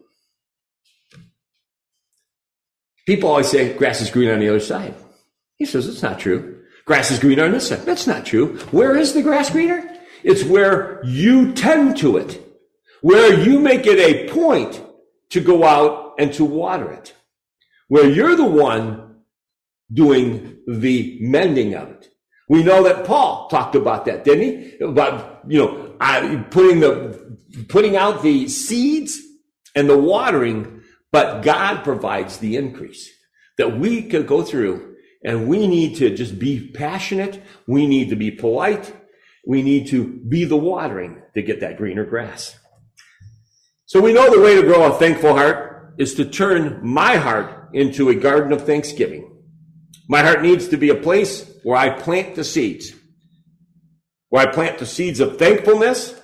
People 3.07 3.29
always 3.29 3.49
say 3.49 3.73
grass 3.73 4.01
is 4.01 4.11
greener 4.11 4.33
on 4.33 4.39
the 4.39 4.49
other 4.49 4.59
side. 4.59 4.93
He 5.55 5.65
says, 5.65 5.87
it's 5.87 6.03
not 6.03 6.19
true. 6.19 6.61
Grass 6.85 7.09
is 7.09 7.19
greener 7.19 7.45
on 7.45 7.53
this 7.53 7.69
side. 7.69 7.79
That's 7.79 8.05
not 8.05 8.25
true. 8.25 8.57
Where 8.71 8.95
is 8.95 9.13
the 9.13 9.23
grass 9.23 9.49
greener? 9.49 9.89
It's 10.23 10.43
where 10.43 11.01
you 11.05 11.53
tend 11.53 11.97
to 11.97 12.17
it, 12.17 12.45
where 13.01 13.33
you 13.39 13.59
make 13.59 13.87
it 13.87 13.97
a 13.97 14.29
point 14.29 14.83
to 15.29 15.39
go 15.39 15.63
out 15.63 16.15
and 16.19 16.33
to 16.33 16.43
water 16.45 16.91
it, 16.91 17.15
where 17.87 18.09
you're 18.09 18.35
the 18.35 18.45
one 18.45 19.21
doing 19.93 20.57
the 20.67 21.17
mending 21.21 21.75
of 21.75 21.89
it. 21.89 22.09
We 22.49 22.63
know 22.63 22.83
that 22.83 23.05
Paul 23.05 23.47
talked 23.47 23.75
about 23.75 24.05
that, 24.05 24.23
didn't 24.23 24.43
he? 24.43 24.77
About, 24.79 25.43
you 25.47 25.59
know, 25.59 26.45
putting 26.49 26.81
the, 26.81 27.37
putting 27.69 27.95
out 27.95 28.21
the 28.21 28.47
seeds 28.49 29.19
and 29.75 29.89
the 29.89 29.97
watering, 29.97 30.76
but 31.11 31.41
God 31.41 31.83
provides 31.83 32.37
the 32.37 32.55
increase 32.55 33.09
that 33.57 33.77
we 33.77 34.03
could 34.03 34.27
go 34.27 34.43
through 34.43 34.95
and 35.23 35.47
we 35.47 35.67
need 35.67 35.97
to 35.97 36.15
just 36.15 36.37
be 36.37 36.69
passionate. 36.71 37.43
We 37.67 37.87
need 37.87 38.09
to 38.09 38.15
be 38.15 38.31
polite. 38.31 38.93
We 39.45 39.63
need 39.63 39.87
to 39.87 40.05
be 40.05 40.45
the 40.45 40.57
watering 40.57 41.21
to 41.33 41.41
get 41.41 41.61
that 41.61 41.77
greener 41.77 42.05
grass. 42.05 42.57
So 43.85 44.01
we 44.01 44.13
know 44.13 44.29
the 44.29 44.41
way 44.41 44.55
to 44.55 44.67
grow 44.67 44.85
a 44.85 44.99
thankful 44.99 45.33
heart 45.33 45.95
is 45.97 46.15
to 46.15 46.25
turn 46.25 46.79
my 46.83 47.15
heart 47.15 47.69
into 47.73 48.09
a 48.09 48.15
garden 48.15 48.51
of 48.51 48.65
thanksgiving. 48.65 49.37
My 50.09 50.21
heart 50.21 50.41
needs 50.41 50.67
to 50.69 50.77
be 50.77 50.89
a 50.89 50.95
place 50.95 51.49
where 51.63 51.77
I 51.77 51.89
plant 51.89 52.35
the 52.35 52.43
seeds, 52.43 52.91
where 54.29 54.47
I 54.47 54.51
plant 54.51 54.77
the 54.77 54.85
seeds 54.85 55.19
of 55.19 55.37
thankfulness 55.37 56.19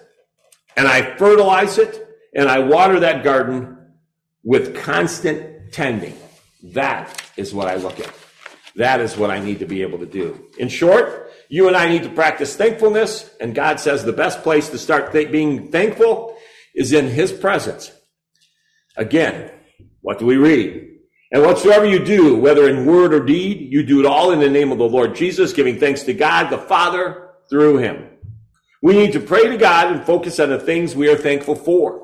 and 0.75 0.87
I 0.87 1.15
fertilize 1.17 1.77
it 1.77 2.05
and 2.35 2.49
I 2.49 2.59
water 2.59 2.99
that 3.01 3.23
garden 3.23 3.77
with 4.43 4.75
constant 4.75 5.73
tending. 5.73 6.17
That 6.63 7.21
is 7.37 7.53
what 7.53 7.67
I 7.67 7.75
look 7.75 7.99
at. 7.99 8.13
That 8.75 9.01
is 9.01 9.17
what 9.17 9.29
I 9.29 9.39
need 9.39 9.59
to 9.59 9.65
be 9.65 9.81
able 9.81 9.99
to 9.99 10.05
do. 10.05 10.47
In 10.57 10.67
short, 10.67 11.31
you 11.49 11.67
and 11.67 11.77
I 11.77 11.89
need 11.89 12.03
to 12.03 12.09
practice 12.09 12.55
thankfulness, 12.55 13.29
and 13.39 13.53
God 13.53 13.79
says 13.79 14.03
the 14.03 14.13
best 14.13 14.41
place 14.41 14.69
to 14.69 14.77
start 14.77 15.11
th- 15.11 15.31
being 15.31 15.71
thankful 15.71 16.35
is 16.73 16.91
in 16.91 17.07
His 17.07 17.31
presence. 17.31 17.91
Again, 18.97 19.51
what 20.01 20.19
do 20.19 20.25
we 20.25 20.37
read? 20.37 20.89
And 21.31 21.43
whatsoever 21.43 21.85
you 21.85 22.03
do, 22.03 22.35
whether 22.37 22.69
in 22.69 22.85
word 22.85 23.13
or 23.13 23.23
deed, 23.23 23.71
you 23.71 23.83
do 23.83 23.99
it 23.99 24.05
all 24.05 24.31
in 24.31 24.39
the 24.39 24.49
name 24.49 24.71
of 24.71 24.77
the 24.77 24.89
Lord 24.89 25.15
Jesus, 25.15 25.53
giving 25.53 25.79
thanks 25.79 26.03
to 26.03 26.13
God 26.13 26.49
the 26.49 26.57
Father 26.57 27.29
through 27.49 27.77
Him. 27.77 28.07
We 28.81 28.93
need 28.93 29.13
to 29.13 29.19
pray 29.19 29.47
to 29.47 29.57
God 29.57 29.91
and 29.91 30.05
focus 30.05 30.39
on 30.39 30.49
the 30.49 30.59
things 30.59 30.95
we 30.95 31.09
are 31.09 31.17
thankful 31.17 31.55
for. 31.55 32.02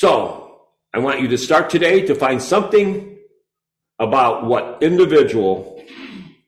So, 0.00 0.60
I 0.94 1.00
want 1.00 1.22
you 1.22 1.26
to 1.26 1.36
start 1.36 1.70
today 1.70 2.06
to 2.06 2.14
find 2.14 2.40
something 2.40 3.18
about 3.98 4.46
what 4.46 4.80
individual 4.80 5.82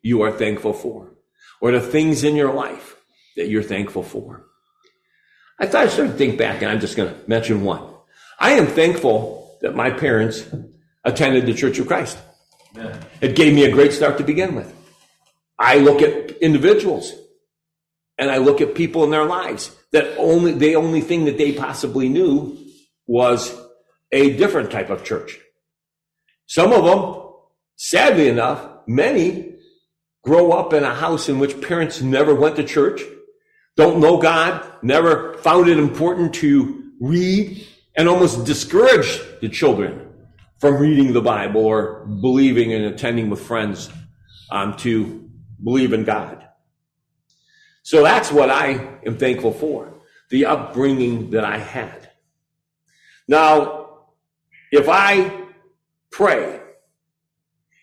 you 0.02 0.22
are 0.22 0.30
thankful 0.30 0.72
for, 0.72 1.16
or 1.60 1.72
the 1.72 1.80
things 1.80 2.22
in 2.22 2.36
your 2.36 2.54
life 2.54 2.94
that 3.36 3.48
you're 3.48 3.64
thankful 3.64 4.04
for. 4.04 4.46
I 5.58 5.66
thought 5.66 5.82
I 5.82 5.88
started 5.88 6.12
to 6.12 6.16
think 6.16 6.38
back, 6.38 6.62
and 6.62 6.70
I'm 6.70 6.78
just 6.78 6.96
going 6.96 7.12
to 7.12 7.28
mention 7.28 7.64
one. 7.64 7.82
I 8.38 8.52
am 8.52 8.68
thankful 8.68 9.58
that 9.62 9.74
my 9.74 9.90
parents 9.90 10.46
attended 11.04 11.44
the 11.44 11.54
Church 11.54 11.80
of 11.80 11.88
Christ. 11.88 12.18
It 13.20 13.34
gave 13.34 13.52
me 13.52 13.64
a 13.64 13.72
great 13.72 13.92
start 13.92 14.16
to 14.18 14.22
begin 14.22 14.54
with. 14.54 14.72
I 15.58 15.78
look 15.78 16.02
at 16.02 16.36
individuals 16.36 17.12
and 18.16 18.30
I 18.30 18.36
look 18.36 18.60
at 18.60 18.76
people 18.76 19.02
in 19.02 19.10
their 19.10 19.24
lives 19.24 19.74
that 19.90 20.16
only, 20.18 20.52
the 20.52 20.76
only 20.76 21.00
thing 21.00 21.24
that 21.24 21.36
they 21.36 21.50
possibly 21.50 22.08
knew 22.08 22.59
was 23.10 23.60
a 24.12 24.36
different 24.36 24.70
type 24.70 24.88
of 24.88 25.02
church. 25.02 25.36
Some 26.46 26.72
of 26.72 26.84
them, 26.84 27.24
sadly 27.74 28.28
enough, 28.28 28.64
many 28.86 29.56
grow 30.22 30.52
up 30.52 30.72
in 30.72 30.84
a 30.84 30.94
house 30.94 31.28
in 31.28 31.40
which 31.40 31.60
parents 31.60 32.00
never 32.00 32.36
went 32.36 32.54
to 32.54 32.62
church, 32.62 33.02
don't 33.76 33.98
know 33.98 34.18
God, 34.18 34.64
never 34.82 35.34
found 35.38 35.68
it 35.68 35.76
important 35.76 36.34
to 36.34 36.84
read, 37.00 37.66
and 37.96 38.08
almost 38.08 38.44
discourage 38.44 39.20
the 39.40 39.48
children 39.48 40.08
from 40.60 40.76
reading 40.76 41.12
the 41.12 41.20
Bible 41.20 41.64
or 41.66 42.06
believing 42.06 42.72
and 42.72 42.84
attending 42.84 43.28
with 43.28 43.40
friends 43.40 43.90
um, 44.52 44.76
to 44.76 45.28
believe 45.64 45.92
in 45.92 46.04
God. 46.04 46.46
So 47.82 48.04
that's 48.04 48.30
what 48.30 48.50
I 48.50 48.98
am 49.04 49.18
thankful 49.18 49.52
for, 49.52 50.00
the 50.28 50.46
upbringing 50.46 51.30
that 51.30 51.44
I 51.44 51.58
had. 51.58 52.09
Now, 53.30 54.00
if 54.72 54.88
I 54.88 55.44
pray, 56.10 56.60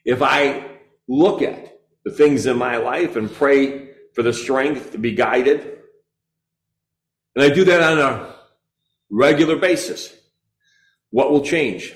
if 0.03 0.21
I 0.21 0.79
look 1.07 1.41
at 1.41 1.79
the 2.03 2.11
things 2.11 2.45
in 2.45 2.57
my 2.57 2.75
life 2.75 3.15
and 3.15 3.33
pray 3.33 3.91
for 4.13 4.23
the 4.23 4.33
strength 4.33 4.91
to 4.91 4.97
be 4.97 5.13
guided, 5.13 5.61
and 7.33 7.45
I 7.45 7.47
do 7.47 7.63
that 7.63 7.81
on 7.81 7.97
a 7.97 8.35
regular 9.09 9.55
basis, 9.55 10.13
what 11.11 11.31
will 11.31 11.45
change? 11.45 11.93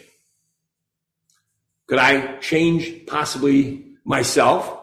Could 1.87 1.99
I 1.99 2.37
change 2.37 3.05
possibly 3.05 3.97
myself? 4.05 4.81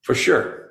For 0.00 0.14
sure. 0.14 0.70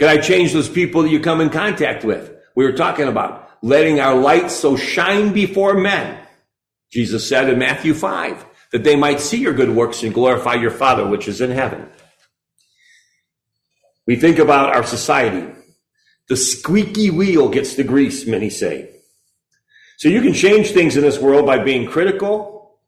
Could 0.00 0.08
I 0.08 0.18
change 0.18 0.52
those 0.52 0.68
people 0.68 1.02
that 1.02 1.10
you 1.10 1.20
come 1.20 1.40
in 1.40 1.48
contact 1.48 2.02
with? 2.04 2.34
We 2.56 2.64
were 2.64 2.72
talking 2.72 3.06
about 3.06 3.41
letting 3.62 4.00
our 4.00 4.16
light 4.16 4.50
so 4.50 4.76
shine 4.76 5.32
before 5.32 5.74
men. 5.74 6.18
Jesus 6.90 7.26
said 7.26 7.48
in 7.48 7.58
Matthew 7.58 7.94
5 7.94 8.44
that 8.72 8.84
they 8.84 8.96
might 8.96 9.20
see 9.20 9.38
your 9.38 9.54
good 9.54 9.70
works 9.70 10.02
and 10.02 10.12
glorify 10.12 10.54
your 10.54 10.70
Father 10.70 11.06
which 11.06 11.28
is 11.28 11.40
in 11.40 11.50
heaven. 11.50 11.88
We 14.06 14.16
think 14.16 14.38
about 14.38 14.74
our 14.74 14.82
society. 14.82 15.48
The 16.28 16.36
squeaky 16.36 17.10
wheel 17.10 17.48
gets 17.48 17.76
the 17.76 17.84
grease, 17.84 18.26
many 18.26 18.50
say. 18.50 18.90
So 19.96 20.08
you 20.08 20.20
can 20.20 20.34
change 20.34 20.72
things 20.72 20.96
in 20.96 21.02
this 21.02 21.18
world 21.18 21.46
by 21.46 21.62
being 21.62 21.86
critical 21.86 22.80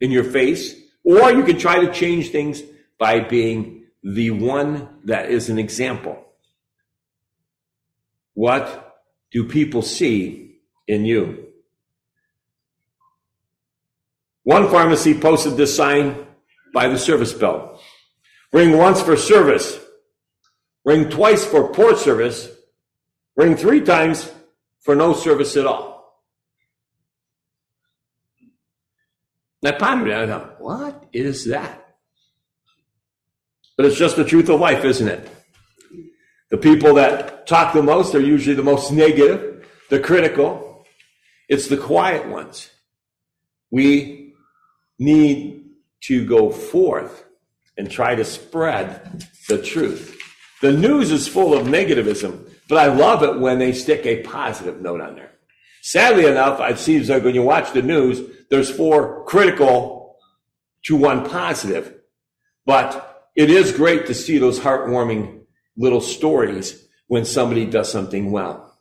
in 0.00 0.10
your 0.10 0.24
face, 0.24 0.74
or 1.04 1.30
you 1.30 1.44
can 1.44 1.58
try 1.58 1.84
to 1.84 1.92
change 1.92 2.30
things 2.30 2.62
by 2.98 3.20
being 3.20 3.86
the 4.02 4.30
one 4.30 4.88
that 5.04 5.30
is 5.30 5.48
an 5.48 5.58
example. 5.58 6.22
What 8.34 8.89
do 9.30 9.44
people 9.44 9.82
see 9.82 10.60
in 10.86 11.04
you? 11.04 11.46
One 14.42 14.68
pharmacy 14.68 15.14
posted 15.14 15.56
this 15.56 15.76
sign 15.76 16.26
by 16.72 16.88
the 16.88 16.98
service 16.98 17.32
bell. 17.32 17.80
Ring 18.52 18.76
once 18.76 19.00
for 19.00 19.16
service. 19.16 19.78
Ring 20.84 21.08
twice 21.10 21.44
for 21.44 21.72
poor 21.72 21.96
service. 21.96 22.48
Ring 23.36 23.56
three 23.56 23.82
times 23.82 24.30
for 24.80 24.94
no 24.94 25.12
service 25.12 25.56
at 25.56 25.66
all. 25.66 25.90
I 29.64 29.72
pondered. 29.72 30.12
I 30.12 30.26
thought, 30.26 30.60
what 30.60 31.06
is 31.12 31.46
that? 31.46 31.96
But 33.76 33.86
it's 33.86 33.96
just 33.96 34.16
the 34.16 34.24
truth 34.24 34.48
of 34.48 34.58
life, 34.58 34.84
isn't 34.84 35.06
it? 35.08 35.28
The 36.50 36.58
people 36.58 36.94
that 36.94 37.46
talk 37.46 37.72
the 37.72 37.82
most 37.82 38.14
are 38.14 38.20
usually 38.20 38.56
the 38.56 38.62
most 38.62 38.92
negative, 38.92 39.68
the 39.88 40.00
critical. 40.00 40.84
It's 41.48 41.68
the 41.68 41.76
quiet 41.76 42.28
ones. 42.28 42.70
We 43.70 44.34
need 44.98 45.64
to 46.02 46.24
go 46.26 46.50
forth 46.50 47.24
and 47.76 47.90
try 47.90 48.14
to 48.14 48.24
spread 48.24 49.26
the 49.48 49.62
truth. 49.62 50.20
The 50.60 50.72
news 50.72 51.10
is 51.10 51.28
full 51.28 51.54
of 51.54 51.66
negativism, 51.66 52.50
but 52.68 52.78
I 52.78 52.92
love 52.92 53.22
it 53.22 53.38
when 53.38 53.58
they 53.58 53.72
stick 53.72 54.04
a 54.04 54.22
positive 54.22 54.80
note 54.80 55.00
on 55.00 55.14
there. 55.14 55.32
Sadly 55.82 56.26
enough, 56.26 56.60
it 56.60 56.78
seems 56.78 57.08
like 57.08 57.24
when 57.24 57.34
you 57.34 57.42
watch 57.42 57.72
the 57.72 57.82
news, 57.82 58.20
there's 58.50 58.70
four 58.70 59.24
critical 59.24 60.18
to 60.84 60.96
one 60.96 61.28
positive. 61.28 61.94
But 62.66 63.30
it 63.34 63.50
is 63.50 63.72
great 63.72 64.06
to 64.06 64.14
see 64.14 64.38
those 64.38 64.60
heartwarming 64.60 65.39
little 65.76 66.00
stories 66.00 66.86
when 67.06 67.24
somebody 67.24 67.66
does 67.66 67.90
something 67.90 68.30
well. 68.30 68.78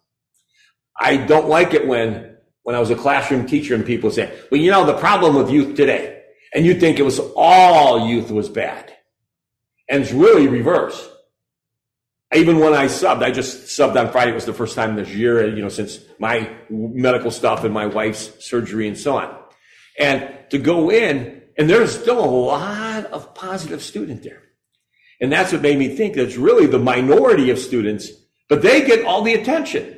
I 1.00 1.18
don't 1.18 1.48
like 1.48 1.74
it 1.74 1.88
when, 1.88 2.38
when 2.64 2.76
I 2.76 2.80
was 2.80 2.90
a 2.90 2.96
classroom 2.96 3.48
teacher 3.48 3.76
and 3.76 3.86
people 3.86 4.12
say, 4.12 4.38
well, 4.52 4.60
you 4.60 4.72
know, 4.72 4.86
the 4.86 4.98
problem 4.98 5.36
with 5.36 5.50
youth 5.50 5.76
today, 5.76 6.24
and 6.54 6.66
you 6.66 6.80
think 6.80 7.00
it 7.00 7.04
was 7.04 7.20
all 7.36 8.08
youth 8.08 8.32
was 8.32 8.50
bad. 8.50 8.94
And 9.88 10.04
it's 10.04 10.12
really 10.12 10.48
reverse. 10.48 11.10
Even 12.34 12.60
when 12.60 12.74
I 12.74 12.86
subbed, 12.86 13.24
I 13.24 13.32
just 13.32 13.68
subbed 13.80 14.00
on 14.00 14.12
Friday. 14.12 14.32
It 14.32 14.36
was 14.36 14.46
the 14.46 14.54
first 14.54 14.76
time 14.76 14.96
this 14.96 15.10
year, 15.10 15.48
you 15.48 15.62
know, 15.62 15.70
since 15.70 16.00
my 16.20 16.50
medical 16.70 17.32
stuff 17.32 17.64
and 17.64 17.74
my 17.74 17.88
wife's 17.88 18.46
surgery 18.46 18.88
and 18.88 18.98
so 18.98 19.18
on 19.18 19.36
and 20.00 20.34
to 20.50 20.58
go 20.58 20.90
in, 20.90 21.42
and 21.58 21.70
there's 21.70 22.00
still 22.00 22.24
a 22.24 22.26
lot 22.26 23.06
of 23.08 23.36
positive 23.36 23.84
student 23.84 24.24
there. 24.24 24.42
And 25.22 25.32
that's 25.32 25.52
what 25.52 25.62
made 25.62 25.78
me 25.78 25.96
think 25.96 26.16
that 26.16 26.24
it's 26.24 26.38
really 26.38 26.66
the 26.66 26.80
minority 26.80 27.50
of 27.50 27.60
students, 27.60 28.10
but 28.48 28.62
they 28.62 28.86
get 28.86 29.06
all 29.06 29.22
the 29.22 29.34
attention. 29.34 29.98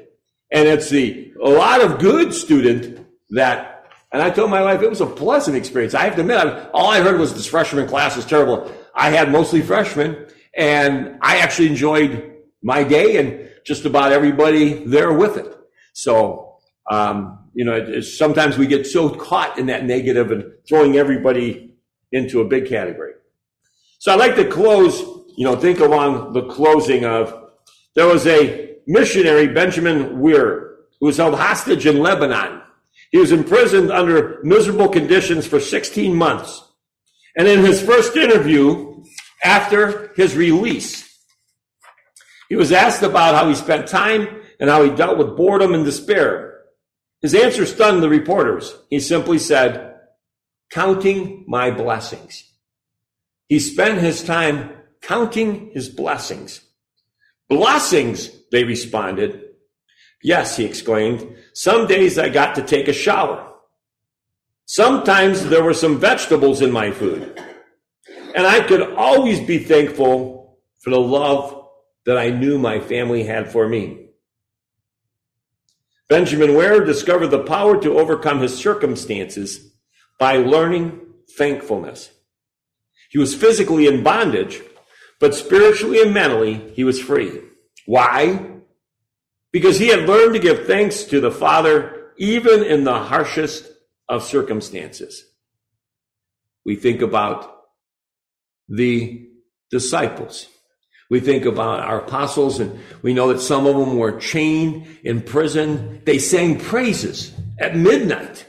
And 0.51 0.67
it's 0.67 0.89
the 0.89 1.34
a 1.41 1.49
lot 1.49 1.81
of 1.81 1.99
good 1.99 2.34
student 2.34 3.05
that, 3.31 3.86
and 4.12 4.21
I 4.21 4.29
told 4.29 4.51
my 4.51 4.62
wife 4.62 4.81
it 4.81 4.89
was 4.89 5.01
a 5.01 5.05
pleasant 5.05 5.55
experience. 5.55 5.93
I 5.93 6.03
have 6.03 6.15
to 6.15 6.21
admit, 6.21 6.38
I, 6.38 6.69
all 6.69 6.89
I 6.89 7.01
heard 7.01 7.19
was 7.19 7.34
this 7.34 7.45
freshman 7.45 7.88
class 7.88 8.17
is 8.17 8.25
terrible. 8.25 8.71
I 8.93 9.10
had 9.12 9.31
mostly 9.31 9.62
freshmen, 9.62 10.27
and 10.55 11.17
I 11.21 11.38
actually 11.38 11.67
enjoyed 11.67 12.36
my 12.62 12.84
day 12.84 13.17
and 13.17 13.49
just 13.65 13.86
about 13.86 14.12
everybody 14.12 14.86
there 14.86 15.13
with 15.13 15.38
it. 15.38 15.55
So, 15.93 16.57
um, 16.89 17.39
you 17.53 17.65
know, 17.65 18.01
sometimes 18.01 18.57
we 18.57 18.67
get 18.67 18.86
so 18.88 19.10
caught 19.10 19.57
in 19.57 19.67
that 19.67 19.86
negative 19.86 20.31
and 20.31 20.51
throwing 20.67 20.97
everybody 20.97 21.75
into 22.12 22.41
a 22.41 22.45
big 22.45 22.67
category. 22.67 23.13
So 24.02 24.12
I'd 24.12 24.20
like 24.20 24.36
to 24.38 24.46
close, 24.46 25.00
you 25.38 25.46
know, 25.46 25.56
think 25.56 25.80
along 25.80 26.34
the 26.34 26.48
closing 26.48 27.06
of 27.06 27.52
there 27.94 28.08
was 28.08 28.26
a 28.26 28.78
missionary, 28.88 29.46
Benjamin 29.46 30.20
Weir, 30.20 30.78
who 31.00 31.06
was 31.06 31.18
held 31.18 31.36
hostage 31.36 31.86
in 31.86 32.00
Lebanon. 32.00 32.64
He 33.12 33.20
was 33.20 33.32
imprisoned 33.32 33.92
under 33.92 34.40
miserable 34.42 34.90
conditions 34.90 35.46
for 35.46 35.60
16 35.60 36.16
months. 36.16 36.64
And 37.38 37.48
in 37.48 37.64
his 37.64 37.80
first 37.80 38.18
interview 38.18 39.04
after 39.44 40.12
his 40.16 40.36
release, 40.36 41.08
he 42.50 42.56
was 42.56 42.72
asked 42.72 43.04
about 43.04 43.36
how 43.36 43.48
he 43.50 43.54
spent 43.54 43.88
time 43.88 44.42
and 44.60 44.68
how 44.68 44.82
he 44.82 44.90
dealt 44.90 45.20
with 45.20 45.38
boredom 45.38 45.76
and 45.76 45.86
despair. 45.86 46.62
His 47.22 47.36
answer 47.36 47.68
stunned 47.68 48.02
the 48.02 48.10
reporters. 48.10 48.76
He 48.90 49.00
simply 49.00 49.38
said, 49.38 49.94
counting 50.72 51.46
my 51.48 51.70
blessings. 51.70 52.51
He 53.52 53.60
spent 53.60 54.00
his 54.00 54.24
time 54.24 54.70
counting 55.02 55.72
his 55.74 55.90
blessings. 55.90 56.62
Blessings, 57.50 58.30
they 58.50 58.64
responded. 58.64 59.44
Yes, 60.24 60.56
he 60.56 60.64
exclaimed. 60.64 61.36
Some 61.52 61.86
days 61.86 62.18
I 62.18 62.30
got 62.30 62.56
to 62.56 62.62
take 62.62 62.88
a 62.88 62.94
shower. 62.94 63.52
Sometimes 64.64 65.48
there 65.48 65.66
were 65.66 65.74
some 65.74 66.00
vegetables 66.00 66.62
in 66.62 66.72
my 66.72 66.92
food. 66.92 67.38
And 68.34 68.48
I 68.48 68.62
could 68.62 68.94
always 68.94 69.42
be 69.42 69.58
thankful 69.58 70.58
for 70.80 70.92
the 70.92 71.02
love 71.02 71.68
that 72.06 72.18
I 72.18 72.30
knew 72.30 72.58
my 72.58 72.80
family 72.80 73.26
had 73.26 73.52
for 73.52 73.68
me. 73.68 74.12
Benjamin 76.08 76.56
Weir 76.56 76.86
discovered 76.86 77.28
the 77.28 77.44
power 77.44 77.82
to 77.82 78.00
overcome 78.00 78.40
his 78.40 78.58
circumstances 78.58 79.74
by 80.18 80.38
learning 80.38 81.02
thankfulness. 81.38 82.12
He 83.12 83.19
was 83.19 83.36
physically 83.36 83.88
in 83.88 84.04
bondage, 84.04 84.62
but 85.19 85.36
spiritually 85.36 86.02
and 86.02 86.13
mentally, 86.13 86.71
he 86.74 86.86
was 86.86 87.00
free. 87.00 87.41
Why? 87.86 88.52
Because 89.52 89.78
he 89.78 89.89
had 89.89 90.08
learned 90.08 90.34
to 90.34 90.39
give 90.39 90.65
thanks 90.65 91.04
to 91.04 91.19
the 91.19 91.30
Father 91.30 92.13
even 92.17 92.63
in 92.63 92.86
the 92.86 92.97
harshest 92.97 93.69
of 94.08 94.24
circumstances. 94.24 95.26
We 96.65 96.78
think 96.78 97.02
about 97.02 97.54
the 98.69 99.28
disciples. 99.71 100.47
We 101.10 101.19
think 101.19 101.43
about 101.43 101.82
our 101.82 102.00
apostles 102.00 102.62
and 102.62 102.80
we 103.02 103.13
know 103.13 103.34
that 103.34 103.41
some 103.41 103.67
of 103.67 103.76
them 103.76 103.97
were 103.97 104.19
chained 104.19 104.88
in 105.04 105.21
prison. 105.21 106.02
They 106.06 106.17
sang 106.17 106.60
praises 106.60 107.34
at 107.60 107.76
midnight. 107.76 108.45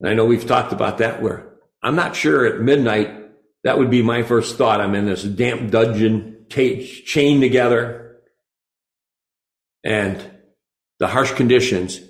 And 0.00 0.10
I 0.10 0.14
know 0.14 0.24
we've 0.24 0.46
talked 0.46 0.72
about 0.72 0.98
that 0.98 1.22
where 1.22 1.49
I'm 1.82 1.96
not 1.96 2.16
sure 2.16 2.46
at 2.46 2.60
midnight 2.60 3.16
That 3.62 3.78
would 3.78 3.90
be 3.90 4.02
my 4.02 4.22
first 4.22 4.56
thought. 4.56 4.80
I'm 4.80 4.94
in 4.94 5.06
this 5.06 5.22
damp 5.22 5.70
dungeon, 5.70 6.46
t- 6.48 6.86
chained 7.04 7.42
together, 7.42 8.16
and 9.84 10.18
the 10.98 11.08
harsh 11.08 11.32
conditions. 11.32 12.00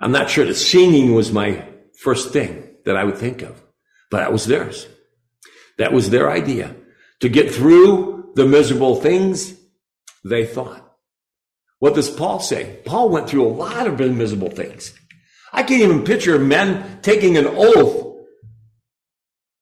I'm 0.00 0.12
not 0.12 0.30
sure 0.30 0.44
that 0.44 0.54
singing 0.54 1.14
was 1.14 1.32
my 1.32 1.66
first 1.98 2.32
thing 2.32 2.76
that 2.84 2.96
I 2.96 3.04
would 3.04 3.18
think 3.18 3.42
of, 3.42 3.60
but 4.10 4.18
that 4.18 4.32
was 4.32 4.46
theirs. 4.46 4.86
That 5.78 5.92
was 5.92 6.10
their 6.10 6.30
idea 6.30 6.76
to 7.20 7.28
get 7.28 7.52
through 7.52 8.32
the 8.36 8.46
miserable 8.46 8.96
things 9.00 9.54
they 10.24 10.46
thought. 10.46 10.80
What 11.78 11.94
does 11.94 12.10
Paul 12.10 12.40
say? 12.40 12.80
Paul 12.84 13.08
went 13.08 13.28
through 13.28 13.46
a 13.46 13.48
lot 13.48 13.86
of 13.86 13.98
miserable 13.98 14.50
things. 14.50 14.94
I 15.52 15.62
can't 15.62 15.82
even 15.82 16.04
picture 16.04 16.38
men 16.38 17.00
taking 17.02 17.36
an 17.36 17.46
oath 17.46 18.03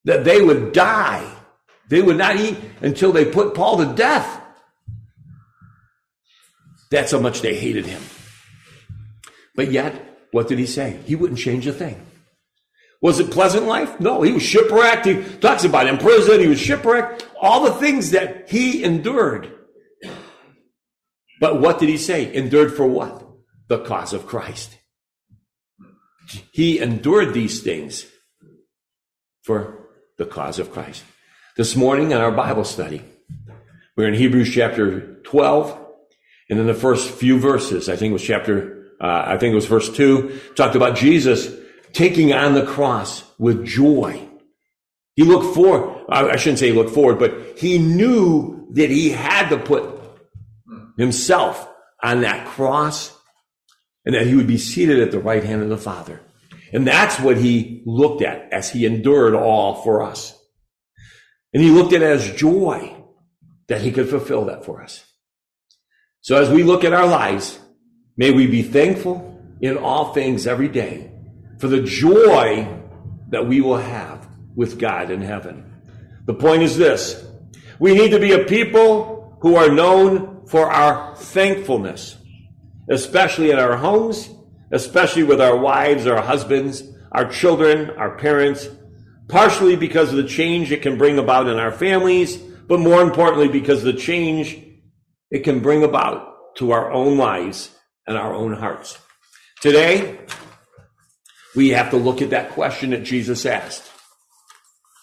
that 0.05 0.25
they 0.25 0.43
would 0.43 0.73
die. 0.73 1.29
They 1.89 2.03
would 2.03 2.17
not 2.17 2.37
eat 2.37 2.57
until 2.81 3.13
they 3.13 3.25
put 3.25 3.55
Paul 3.55 3.79
to 3.79 3.95
death. 3.95 4.41
That's 6.91 7.13
how 7.13 7.21
much 7.21 7.41
they 7.41 7.55
hated 7.55 7.87
him. 7.87 8.03
But 9.55 9.71
yet, 9.71 10.27
what 10.31 10.49
did 10.49 10.59
he 10.59 10.67
say? 10.67 10.99
He 11.05 11.17
wouldn't 11.17 11.39
change 11.39 11.67
a 11.67 11.73
thing. 11.73 12.01
Was 13.01 13.19
it 13.19 13.31
pleasant 13.31 13.67
life? 13.67 13.99
No, 13.99 14.23
he 14.23 14.33
was 14.33 14.43
shipwrecked. 14.43 15.07
He 15.07 15.23
talks 15.39 15.65
about 15.65 15.89
in 15.89 15.99
prison. 15.99 16.41
He 16.41 16.47
was 16.47 16.61
shipwrecked. 16.61 17.29
All 17.41 17.65
the 17.65 17.73
things 17.73 18.13
that 18.13 18.49
he 18.49 18.85
endured. 18.85 19.53
But 21.41 21.61
what 21.61 21.81
did 21.81 21.89
he 21.89 21.97
say? 21.97 22.33
Endured 22.33 22.75
for 22.75 22.87
what? 22.87 23.27
The 23.69 23.81
cause 23.81 24.13
of 24.13 24.27
Christ. 24.27 24.79
He 26.53 26.79
endured 26.79 27.35
these 27.35 27.63
things 27.63 28.07
for 29.43 29.82
the 30.19 30.27
cause 30.27 30.59
of 30.59 30.73
Christ. 30.73 31.05
This 31.57 31.77
morning 31.77 32.13
in 32.13 32.19
our 32.19 32.33
Bible 32.33 32.65
study, 32.65 33.03
we're 33.97 34.09
in 34.09 34.15
Hebrews 34.15 34.51
chapter 34.53 35.17
12, 35.23 35.79
and 36.51 36.59
in 36.59 36.67
the 36.67 36.75
first 36.75 37.11
few 37.11 37.39
verses, 37.39 37.89
I 37.89 37.97
think 37.97 38.11
it 38.11 38.15
was 38.15 38.23
chapter, 38.23 38.93
uh, 39.01 39.25
I 39.27 39.39
think 39.39 39.53
it 39.53 39.57
was 39.57 39.67
verse 39.67 39.95
2, 39.95 40.41
talked 40.55 40.77
about 40.77 40.97
Jesus 40.97 41.55
taking 41.93 42.33
on 42.33 42.55
the 42.55 42.65
cross 42.65 43.23
with 43.39 43.67
joy. 43.67 44.27
He 45.15 45.25
looked 45.25 45.55
forward, 45.55 46.07
I 46.09 46.37
shouldn't 46.37 46.59
say 46.59 46.69
he 46.69 46.73
looked 46.73 46.95
forward, 46.95 47.19
but 47.19 47.59
he 47.59 47.79
knew 47.79 48.67
that 48.73 48.91
he 48.91 49.11
had 49.11 49.51
to 49.51 49.59
put 49.59 50.01
himself 50.97 51.69
on 52.03 52.23
that 52.23 52.47
cross 52.47 53.15
and 54.05 54.15
that 54.15 54.27
he 54.27 54.35
would 54.35 54.47
be 54.47 54.59
seated 54.59 55.01
at 55.01 55.11
the 55.11 55.19
right 55.19 55.45
hand 55.45 55.63
of 55.63 55.69
the 55.69 55.77
Father. 55.77 56.21
And 56.73 56.87
that's 56.87 57.21
what 57.21 57.37
he 57.37 57.83
looked 57.85 58.23
at 58.23 58.53
as 58.53 58.71
he 58.71 58.87
endured 58.87 59.35
all 59.35 59.83
for 59.83 60.03
us. 60.03 60.39
And 61.53 61.63
he 61.63 61.71
looked 61.71 61.93
at 61.93 62.03
it 62.03 62.07
as 62.07 62.33
joy 62.33 62.97
that 63.69 63.83
he 63.83 63.93
could 63.93 64.09
fulfill 64.09 64.47
that 64.47 64.65
for 64.65 64.83
us. 64.83 65.05
So 66.23 66.41
as 66.41 66.49
we 66.49 66.63
look 66.63 66.85
at 66.85 66.93
our 66.93 67.07
lives, 67.07 67.59
may 68.17 68.31
we 68.31 68.47
be 68.47 68.63
thankful 68.63 69.41
in 69.61 69.77
all 69.77 70.13
things 70.15 70.47
every 70.47 70.69
day 70.69 71.13
for 71.59 71.69
the 71.69 71.83
joy 71.83 72.67
that 73.29 73.47
we 73.47 73.61
will 73.61 73.77
have 73.77 74.29
with 74.55 74.79
God 74.79 75.11
in 75.11 75.21
heaven. 75.21 75.83
The 76.27 76.35
point 76.35 76.63
is 76.63 76.77
this. 76.77 77.25
We 77.79 77.95
need 77.95 78.11
to 78.11 78.21
be 78.21 78.33
a 78.33 78.45
people 78.45 79.37
who 79.41 79.57
are 79.57 79.71
known 79.71 80.47
for 80.47 80.71
our 80.71 81.17
thankfulness, 81.17 82.17
especially 82.89 83.51
in 83.51 83.59
our 83.59 83.77
homes, 83.77 84.29
especially 84.73 85.23
with 85.23 85.41
our 85.41 85.57
wives, 85.57 86.07
our 86.07 86.23
husbands, 86.23 86.83
our 87.13 87.29
children, 87.29 87.91
our 87.91 88.17
parents, 88.17 88.69
partially 89.29 89.77
because 89.77 90.11
of 90.11 90.17
the 90.17 90.29
change 90.29 90.73
it 90.73 90.83
can 90.83 90.99
bring 90.99 91.19
about 91.19 91.47
in 91.47 91.59
our 91.59 91.71
families, 91.71 92.37
but 92.37 92.81
more 92.81 93.03
importantly, 93.03 93.49
because 93.49 93.83
the 93.83 93.93
change 93.93 94.59
it 95.31 95.45
can 95.45 95.61
bring 95.61 95.85
about 95.85 96.57
to 96.57 96.73
our 96.73 96.91
own 96.91 97.19
lives 97.19 97.75
and 98.07 98.17
our 98.17 98.35
own 98.35 98.53
hearts. 98.55 98.99
Today, 99.61 100.19
we 101.55 101.71
have 101.71 101.91
to 101.91 101.97
look 101.97 102.23
at 102.23 102.31
that 102.31 102.51
question 102.51 102.91
that 102.91 103.05
Jesus 103.05 103.47
asked. 103.47 103.91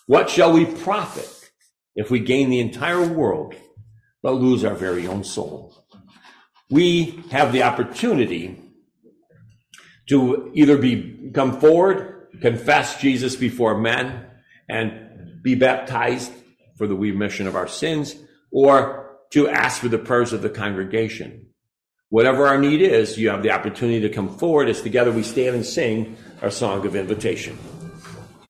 What 0.07 0.29
shall 0.29 0.51
we 0.51 0.65
profit 0.65 1.29
if 1.95 2.09
we 2.09 2.19
gain 2.19 2.49
the 2.49 2.59
entire 2.59 3.05
world 3.05 3.53
but 4.23 4.33
lose 4.33 4.65
our 4.65 4.75
very 4.75 5.07
own 5.07 5.23
soul? 5.23 5.85
We 6.71 7.23
have 7.31 7.51
the 7.51 7.63
opportunity 7.63 8.68
to 10.09 10.51
either 10.53 10.77
be 10.77 11.31
come 11.33 11.59
forward, 11.59 12.27
confess 12.41 12.99
Jesus 12.99 13.35
before 13.35 13.77
men, 13.79 14.25
and 14.67 15.41
be 15.43 15.55
baptized 15.55 16.31
for 16.77 16.87
the 16.87 16.95
remission 16.95 17.47
of 17.47 17.55
our 17.55 17.67
sins, 17.67 18.15
or 18.51 19.17
to 19.31 19.47
ask 19.47 19.81
for 19.81 19.89
the 19.89 19.97
prayers 19.97 20.33
of 20.33 20.41
the 20.41 20.49
congregation. 20.49 21.45
Whatever 22.09 22.47
our 22.47 22.57
need 22.57 22.81
is, 22.81 23.17
you 23.17 23.29
have 23.29 23.43
the 23.43 23.51
opportunity 23.51 24.01
to 24.01 24.09
come 24.09 24.35
forward 24.37 24.67
as 24.67 24.81
together 24.81 25.11
we 25.11 25.21
stand 25.21 25.55
and 25.55 25.65
sing 25.65 26.17
our 26.41 26.49
song 26.49 26.85
of 26.87 26.95
invitation. 26.95 27.57